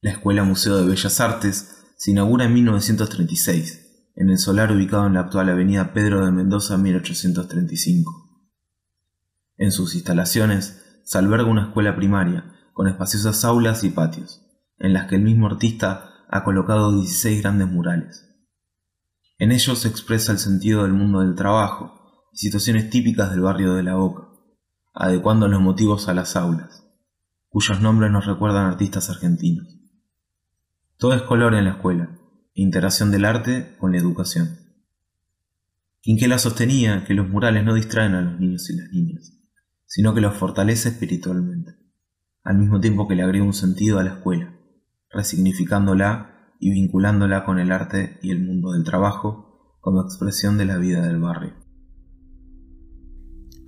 La 0.00 0.10
Escuela 0.10 0.42
Museo 0.42 0.78
de 0.78 0.84
Bellas 0.84 1.20
Artes 1.20 1.84
se 1.96 2.10
inaugura 2.10 2.46
en 2.46 2.54
1936, 2.54 4.10
en 4.16 4.30
el 4.30 4.38
solar 4.38 4.72
ubicado 4.72 5.06
en 5.06 5.14
la 5.14 5.20
actual 5.20 5.48
avenida 5.48 5.92
Pedro 5.92 6.26
de 6.26 6.32
Mendoza 6.32 6.76
1835. 6.76 8.48
En 9.58 9.70
sus 9.70 9.94
instalaciones 9.94 10.82
se 11.04 11.18
alberga 11.18 11.48
una 11.48 11.68
escuela 11.68 11.94
primaria, 11.94 12.52
con 12.72 12.88
espaciosas 12.88 13.44
aulas 13.44 13.84
y 13.84 13.90
patios, 13.90 14.44
en 14.80 14.92
las 14.92 15.06
que 15.06 15.14
el 15.14 15.22
mismo 15.22 15.46
artista 15.46 16.14
ha 16.28 16.42
colocado 16.42 16.90
16 16.98 17.42
grandes 17.42 17.68
murales. 17.68 18.28
En 19.38 19.52
ellos 19.52 19.78
se 19.78 19.86
expresa 19.86 20.32
el 20.32 20.38
sentido 20.38 20.82
del 20.82 20.94
mundo 20.94 21.20
del 21.20 21.36
trabajo 21.36 22.26
y 22.32 22.38
situaciones 22.38 22.90
típicas 22.90 23.30
del 23.30 23.42
barrio 23.42 23.74
de 23.74 23.84
la 23.84 23.94
Boca, 23.94 24.31
adecuando 24.94 25.48
los 25.48 25.60
motivos 25.60 26.08
a 26.08 26.14
las 26.14 26.36
aulas, 26.36 26.86
cuyos 27.48 27.80
nombres 27.80 28.10
nos 28.10 28.26
recuerdan 28.26 28.66
artistas 28.66 29.10
argentinos. 29.10 29.78
Todo 30.96 31.14
es 31.14 31.22
color 31.22 31.54
en 31.54 31.64
la 31.64 31.72
escuela, 31.72 32.18
interacción 32.54 33.10
del 33.10 33.24
arte 33.24 33.76
con 33.78 33.92
la 33.92 33.98
educación. 33.98 34.58
Quinquela 36.00 36.38
sostenía 36.38 37.04
que 37.04 37.14
los 37.14 37.28
murales 37.28 37.64
no 37.64 37.74
distraen 37.74 38.14
a 38.14 38.22
los 38.22 38.40
niños 38.40 38.68
y 38.70 38.76
las 38.76 38.90
niñas, 38.90 39.38
sino 39.86 40.14
que 40.14 40.20
los 40.20 40.34
fortalece 40.34 40.90
espiritualmente, 40.90 41.76
al 42.42 42.58
mismo 42.58 42.80
tiempo 42.80 43.06
que 43.06 43.14
le 43.14 43.22
agrega 43.22 43.44
un 43.44 43.54
sentido 43.54 43.98
a 43.98 44.04
la 44.04 44.14
escuela, 44.14 44.54
resignificándola 45.10 46.54
y 46.58 46.70
vinculándola 46.70 47.44
con 47.44 47.58
el 47.58 47.72
arte 47.72 48.18
y 48.22 48.30
el 48.30 48.44
mundo 48.44 48.72
del 48.72 48.84
trabajo 48.84 49.76
como 49.80 50.02
expresión 50.02 50.58
de 50.58 50.64
la 50.64 50.76
vida 50.76 51.06
del 51.06 51.20
barrio. 51.20 51.61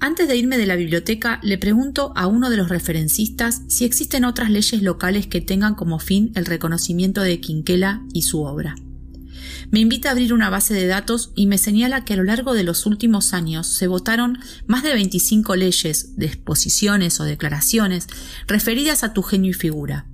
Antes 0.05 0.29
de 0.29 0.37
irme 0.37 0.59
de 0.59 0.67
la 0.67 0.77
biblioteca, 0.77 1.41
le 1.43 1.57
pregunto 1.57 2.13
a 2.15 2.27
uno 2.27 2.51
de 2.51 2.59
los 2.59 2.69
referencistas 2.69 3.63
si 3.69 3.87
existen 3.87 4.27
otras 4.27 4.51
leyes 4.51 4.83
locales 4.83 5.27
que 5.27 5.41
tengan 5.41 5.75
como 5.75 5.99
fin 5.99 6.31
el 6.35 6.45
reconocimiento 6.45 7.23
de 7.23 7.41
Quinquela 7.41 8.03
y 8.13 8.21
su 8.21 8.43
obra. 8.43 8.75
Me 9.71 9.81
invita 9.81 10.11
a 10.11 10.13
abrir 10.13 10.35
una 10.35 10.51
base 10.51 10.75
de 10.75 10.87
datos 10.87 11.33
y 11.35 11.47
me 11.47 11.57
señala 11.57 12.05
que 12.05 12.13
a 12.13 12.17
lo 12.17 12.25
largo 12.25 12.53
de 12.53 12.65
los 12.65 12.85
últimos 12.85 13.33
años 13.33 13.67
se 13.67 13.87
votaron 13.87 14.41
más 14.67 14.83
de 14.83 14.93
25 14.93 15.57
leyes, 15.57 16.19
de 16.19 16.27
exposiciones 16.27 17.19
o 17.21 17.25
declaraciones 17.25 18.07
referidas 18.47 19.05
a 19.05 19.15
tu 19.15 19.23
genio 19.23 19.53
y 19.53 19.55
figura. 19.55 20.07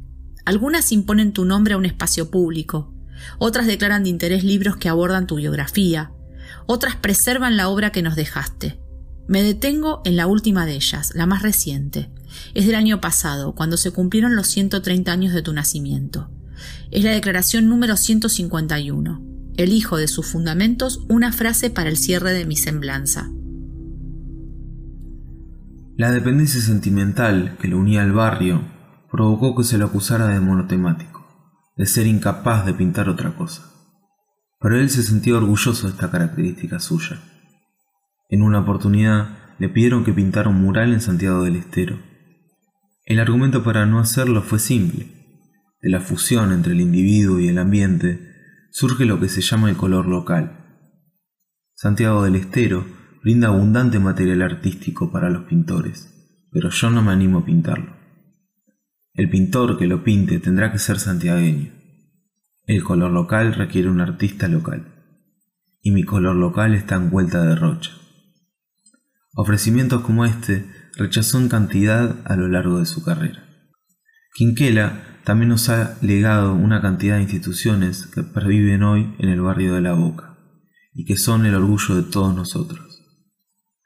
Algunas 0.45 0.93
imponen 0.93 1.33
tu 1.33 1.45
nombre 1.45 1.75
a 1.75 1.79
un 1.79 1.85
espacio 1.85 2.31
público, 2.31 2.95
otras 3.41 3.67
declaran 3.67 4.05
de 4.05 4.11
interés 4.11 4.45
libros 4.45 4.77
que 4.77 4.89
abordan 4.89 5.27
tu 5.27 5.35
biografía, 5.35 6.13
otras 6.67 6.95
preservan 6.95 7.57
la 7.57 7.69
obra 7.69 7.91
que 7.91 8.03
nos 8.03 8.15
dejaste. 8.15 8.79
Me 9.31 9.45
detengo 9.45 10.03
en 10.05 10.17
la 10.17 10.27
última 10.27 10.67
de 10.67 10.75
ellas, 10.75 11.13
la 11.15 11.25
más 11.25 11.43
reciente. 11.43 12.11
Es 12.53 12.67
del 12.67 12.75
año 12.75 13.01
pasado, 13.01 13.55
cuando 13.55 13.77
se 13.77 13.93
cumplieron 13.93 14.35
los 14.35 14.49
130 14.49 15.13
años 15.13 15.33
de 15.33 15.41
tu 15.41 15.53
nacimiento. 15.53 16.33
Es 16.91 17.05
la 17.05 17.13
declaración 17.13 17.69
número 17.69 17.97
151. 17.97 19.23
Elijo 19.57 19.99
de 19.99 20.09
sus 20.09 20.27
fundamentos 20.27 21.05
una 21.09 21.31
frase 21.31 21.71
para 21.71 21.91
el 21.91 21.97
cierre 21.97 22.33
de 22.33 22.45
mi 22.45 22.57
semblanza. 22.57 23.31
La 25.97 26.11
dependencia 26.11 26.61
sentimental 26.61 27.57
que 27.61 27.69
lo 27.69 27.79
unía 27.79 28.03
al 28.03 28.11
barrio 28.11 28.65
provocó 29.13 29.55
que 29.55 29.63
se 29.63 29.79
lo 29.79 29.87
acusara 29.87 30.27
de 30.27 30.41
monotemático, 30.41 31.25
de 31.77 31.87
ser 31.87 32.09
incapaz 32.09 32.67
de 32.67 32.75
pintar 32.75 33.09
otra 33.09 33.37
cosa. 33.37 33.63
Pero 34.61 34.77
él 34.77 34.91
se 34.91 35.05
sentía 35.05 35.37
orgulloso 35.37 35.87
de 35.87 35.93
esta 35.93 36.11
característica 36.11 36.81
suya. 36.81 37.30
En 38.31 38.43
una 38.43 38.61
oportunidad 38.61 39.39
le 39.59 39.69
pidieron 39.69 40.05
que 40.05 40.13
pintara 40.13 40.49
un 40.49 40.63
mural 40.63 40.93
en 40.93 41.01
Santiago 41.01 41.43
del 41.43 41.57
Estero. 41.57 41.99
El 43.05 43.19
argumento 43.19 43.65
para 43.65 43.87
no 43.87 43.99
hacerlo 43.99 44.43
fue 44.43 44.61
simple. 44.61 45.09
De 45.83 45.91
la 45.91 46.01
fusión 46.01 46.53
entre 46.53 46.75
el 46.75 46.81
individuo 46.81 47.41
y 47.41 47.49
el 47.49 47.59
ambiente 47.59 48.31
surge 48.71 49.05
lo 49.05 49.19
que 49.19 49.29
se 49.29 49.41
llama 49.41 49.69
el 49.69 49.77
color 49.77 50.07
local. 50.07 50.61
Santiago 51.75 52.23
del 52.23 52.37
Estero 52.37 52.87
brinda 53.25 53.49
abundante 53.49 53.99
material 53.99 54.43
artístico 54.43 55.11
para 55.11 55.29
los 55.29 55.45
pintores, 55.45 56.47
pero 56.53 56.71
yo 56.71 56.91
no 56.91 57.03
me 57.03 57.11
animo 57.11 57.41
a 57.41 57.45
pintarlo. 57.45 57.97
El 59.13 59.29
pintor 59.29 59.77
que 59.77 59.89
lo 59.89 60.05
pinte 60.05 60.39
tendrá 60.39 60.71
que 60.71 60.79
ser 60.79 61.01
santiagueño. 61.01 61.73
El 62.65 62.85
color 62.85 63.11
local 63.11 63.55
requiere 63.55 63.91
un 63.91 64.01
artista 64.01 64.47
local, 64.47 64.87
y 65.83 65.91
mi 65.91 66.05
color 66.05 66.37
local 66.37 66.75
está 66.75 66.95
en 66.95 67.11
vuelta 67.11 67.43
de 67.43 67.57
rocha. 67.57 67.91
Ofrecimientos 69.35 70.03
como 70.03 70.25
este 70.25 70.67
rechazó 70.97 71.39
en 71.39 71.49
cantidad 71.49 72.17
a 72.25 72.37
lo 72.37 72.49
largo 72.49 72.79
de 72.79 72.87
su 72.87 73.05
carrera. 73.05 73.45
Quinquela 74.35 75.19
también 75.25 75.51
nos 75.51 75.69
ha 75.69 75.99
legado 76.03 76.55
una 76.55 76.81
cantidad 76.81 77.17
de 77.17 77.23
instituciones 77.23 78.07
que 78.07 78.23
perviven 78.23 78.83
hoy 78.83 79.15
en 79.19 79.29
el 79.29 79.41
barrio 79.41 79.75
de 79.75 79.83
La 79.83 79.93
Boca 79.93 80.39
y 80.93 81.05
que 81.05 81.17
son 81.17 81.47
el 81.47 81.55
orgullo 81.55 81.97
de 81.97 82.11
todos 82.11 82.35
nosotros. 82.35 83.03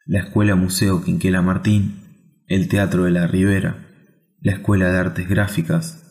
La 0.07 0.21
Escuela 0.21 0.55
Museo 0.55 1.03
Quinquela 1.03 1.43
Martín, 1.43 2.43
el 2.47 2.69
Teatro 2.69 3.05
de 3.05 3.11
la 3.11 3.27
Ribera, 3.27 3.89
la 4.41 4.53
Escuela 4.53 4.91
de 4.91 4.99
Artes 4.99 5.29
Gráficas, 5.29 6.05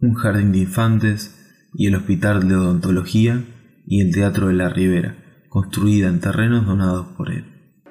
un 0.00 0.14
jardín 0.14 0.52
de 0.52 0.58
infantes 0.58 1.36
y 1.74 1.86
el 1.86 1.94
Hospital 1.94 2.48
de 2.48 2.56
Odontología 2.56 3.44
y 3.86 4.00
el 4.00 4.12
Teatro 4.12 4.48
de 4.48 4.54
la 4.54 4.68
Ribera, 4.68 5.16
construida 5.48 6.08
en 6.08 6.20
terrenos 6.20 6.66
donados 6.66 7.08
por 7.16 7.30
él. 7.32 7.49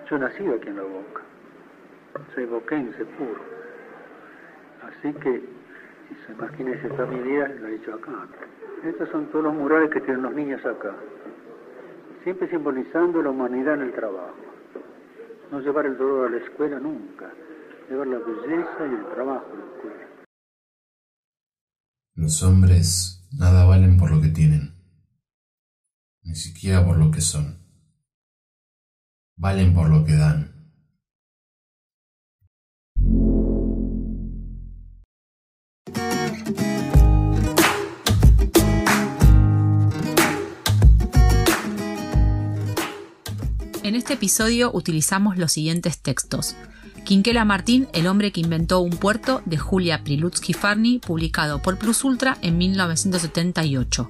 Yo 0.09 0.17
nací 0.17 0.47
aquí 0.47 0.69
en 0.69 0.77
soy 2.33 2.45
boquense 2.45 3.05
puro. 3.05 3.41
Así 4.81 5.13
que 5.19 5.59
Imagínense 6.29 6.89
familia, 6.89 7.47
lo 7.47 7.67
he 7.67 7.71
dicho 7.77 7.93
acá. 7.93 8.27
Estos 8.83 9.09
son 9.09 9.27
todos 9.27 9.45
los 9.45 9.53
murales 9.53 9.89
que 9.91 10.01
tienen 10.01 10.23
los 10.23 10.33
niños 10.33 10.65
acá. 10.65 10.95
Siempre 12.23 12.49
simbolizando 12.49 13.21
la 13.21 13.29
humanidad 13.29 13.75
en 13.75 13.81
el 13.81 13.93
trabajo. 13.93 14.35
No 15.51 15.59
llevar 15.61 15.85
el 15.85 15.97
dolor 15.97 16.27
a 16.27 16.31
la 16.31 16.37
escuela 16.37 16.79
nunca. 16.79 17.31
Llevar 17.89 18.07
la 18.07 18.19
belleza 18.19 18.79
y 18.79 18.95
el 18.95 19.05
trabajo 19.13 19.45
a 19.51 19.55
la 19.55 19.65
escuela. 19.65 20.07
Los 22.15 22.43
hombres 22.43 23.27
nada 23.37 23.65
valen 23.65 23.97
por 23.97 24.11
lo 24.11 24.21
que 24.21 24.29
tienen, 24.29 24.73
ni 26.23 26.35
siquiera 26.35 26.85
por 26.85 26.97
lo 26.97 27.11
que 27.11 27.21
son. 27.21 27.58
Valen 29.39 29.73
por 29.73 29.89
lo 29.89 30.03
que 30.03 30.15
dan. 30.15 30.51
En 43.81 43.95
este 43.95 44.15
episodio 44.15 44.71
utilizamos 44.73 45.37
los 45.37 45.53
siguientes 45.53 46.01
textos. 46.01 46.57
Quinquela 47.05 47.45
Martín, 47.45 47.87
El 47.93 48.07
hombre 48.07 48.33
que 48.33 48.41
inventó 48.41 48.81
un 48.81 48.91
puerto, 48.91 49.41
de 49.45 49.57
Julia 49.57 50.03
Prilutsky 50.03 50.51
Farni, 50.51 50.99
publicado 50.99 51.61
por 51.61 51.77
Plus 51.77 52.03
Ultra 52.03 52.37
en 52.41 52.57
1978. 52.57 54.09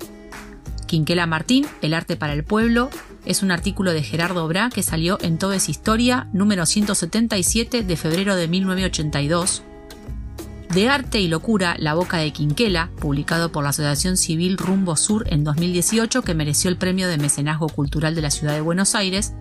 Quinquela 0.88 1.28
Martín, 1.28 1.68
El 1.84 1.94
arte 1.94 2.18
para 2.18 2.34
el 2.34 2.44
pueblo, 2.44 2.90
es 3.26 3.44
un 3.44 3.52
artículo 3.52 3.92
de 3.92 4.04
Gerardo 4.04 4.48
Bra 4.48 4.70
que 4.74 4.84
salió 4.84 5.18
en 5.22 5.38
Todo 5.38 5.54
es 5.54 5.70
Historia, 5.70 6.28
número 6.34 6.66
177 6.66 7.84
de 7.84 7.98
febrero 7.98 8.36
de 8.36 8.48
1982. 8.48 9.64
De 10.74 10.88
Arte 10.88 11.20
y 11.20 11.28
Locura, 11.28 11.76
La 11.80 11.96
Boca 11.96 12.18
de 12.18 12.32
Quinquela, 12.32 12.92
publicado 13.00 13.52
por 13.52 13.64
la 13.64 13.72
Asociación 13.72 14.18
Civil 14.18 14.58
Rumbo 14.58 14.96
Sur 14.96 15.26
en 15.34 15.44
2018, 15.44 16.22
que 16.22 16.36
mereció 16.36 16.70
el 16.70 16.78
premio 16.78 17.08
de 17.08 17.18
mecenazgo 17.18 17.70
cultural 17.70 18.14
de 18.14 18.22
la 18.22 18.30
Ciudad 18.30 18.54
de 18.54 18.62
Buenos 18.62 18.94
Aires, 18.94 19.34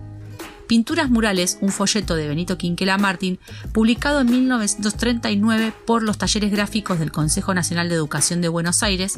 Pinturas 0.69 1.09
Murales, 1.09 1.57
un 1.61 1.69
folleto 1.69 2.15
de 2.15 2.27
Benito 2.27 2.59
Quinquela 2.59 2.99
Martín, 2.99 3.39
publicado 3.73 4.21
en 4.21 4.29
1939 4.29 5.73
por 5.87 6.03
los 6.03 6.19
talleres 6.19 6.51
gráficos 6.51 6.99
del 6.99 7.11
Consejo 7.11 7.55
Nacional 7.55 7.89
de 7.89 7.95
Educación 7.95 8.39
de 8.39 8.49
Buenos 8.49 8.83
Aires, 8.83 9.17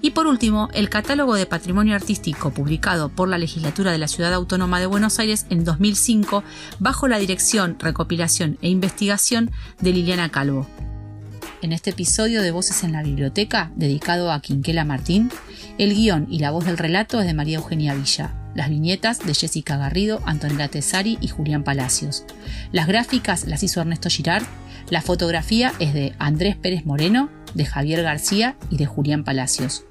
y 0.00 0.12
por 0.12 0.26
último, 0.26 0.70
el 0.72 0.88
Catálogo 0.88 1.34
de 1.34 1.44
Patrimonio 1.44 1.94
Artístico, 1.94 2.50
publicado 2.50 3.10
por 3.10 3.28
la 3.28 3.36
Legislatura 3.36 3.92
de 3.92 3.98
la 3.98 4.08
Ciudad 4.08 4.32
Autónoma 4.32 4.80
de 4.80 4.86
Buenos 4.86 5.18
Aires 5.18 5.44
en 5.50 5.64
2005, 5.64 6.42
bajo 6.78 7.08
la 7.08 7.18
dirección, 7.18 7.76
recopilación 7.78 8.56
e 8.62 8.70
investigación 8.70 9.50
de 9.78 9.92
Liliana 9.92 10.30
Calvo. 10.30 10.66
En 11.60 11.74
este 11.74 11.90
episodio 11.90 12.40
de 12.40 12.52
Voces 12.52 12.84
en 12.84 12.92
la 12.92 13.02
Biblioteca, 13.02 13.70
dedicado 13.76 14.32
a 14.32 14.40
Quinquela 14.40 14.86
Martín, 14.86 15.30
el 15.76 15.94
guion 15.94 16.26
y 16.30 16.38
la 16.38 16.52
voz 16.52 16.64
del 16.64 16.78
relato 16.78 17.20
es 17.20 17.26
de 17.26 17.34
María 17.34 17.58
Eugenia 17.58 17.92
Villa. 17.92 18.45
Las 18.56 18.70
viñetas 18.70 19.18
de 19.18 19.34
Jessica 19.34 19.76
Garrido, 19.76 20.22
Antonella 20.24 20.68
Tesari 20.68 21.18
y 21.20 21.28
Julián 21.28 21.62
Palacios. 21.62 22.24
Las 22.72 22.86
gráficas 22.86 23.46
las 23.46 23.62
hizo 23.62 23.82
Ernesto 23.82 24.08
Girard. 24.08 24.44
La 24.88 25.02
fotografía 25.02 25.74
es 25.78 25.92
de 25.92 26.14
Andrés 26.18 26.56
Pérez 26.56 26.86
Moreno, 26.86 27.28
de 27.52 27.66
Javier 27.66 28.02
García 28.02 28.56
y 28.70 28.78
de 28.78 28.86
Julián 28.86 29.24
Palacios. 29.24 29.84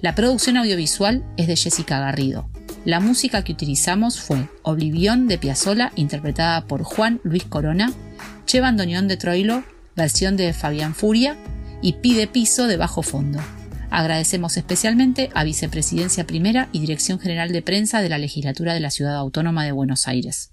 La 0.00 0.16
producción 0.16 0.56
audiovisual 0.56 1.24
es 1.36 1.46
de 1.46 1.54
Jessica 1.54 2.00
Garrido. 2.00 2.50
La 2.84 2.98
música 2.98 3.44
que 3.44 3.52
utilizamos 3.52 4.20
fue 4.20 4.48
Oblivión 4.62 5.28
de 5.28 5.38
Piazzolla, 5.38 5.92
interpretada 5.94 6.66
por 6.66 6.82
Juan 6.82 7.20
Luis 7.22 7.44
Corona, 7.44 7.92
Che 8.44 8.60
Bandoneón 8.60 9.06
de 9.06 9.18
Troilo, 9.18 9.62
versión 9.94 10.36
de 10.36 10.52
Fabián 10.52 10.96
Furia, 10.96 11.36
y 11.80 11.94
Pide 11.94 12.26
Piso 12.26 12.66
de 12.66 12.76
Bajo 12.76 13.02
Fondo. 13.02 13.38
Agradecemos 13.90 14.56
especialmente 14.56 15.30
a 15.34 15.44
Vicepresidencia 15.44 16.26
Primera 16.26 16.68
y 16.72 16.80
Dirección 16.80 17.18
General 17.18 17.52
de 17.52 17.62
Prensa 17.62 18.00
de 18.00 18.08
la 18.08 18.18
Legislatura 18.18 18.72
de 18.72 18.80
la 18.80 18.90
Ciudad 18.90 19.16
Autónoma 19.16 19.64
de 19.64 19.72
Buenos 19.72 20.06
Aires. 20.06 20.52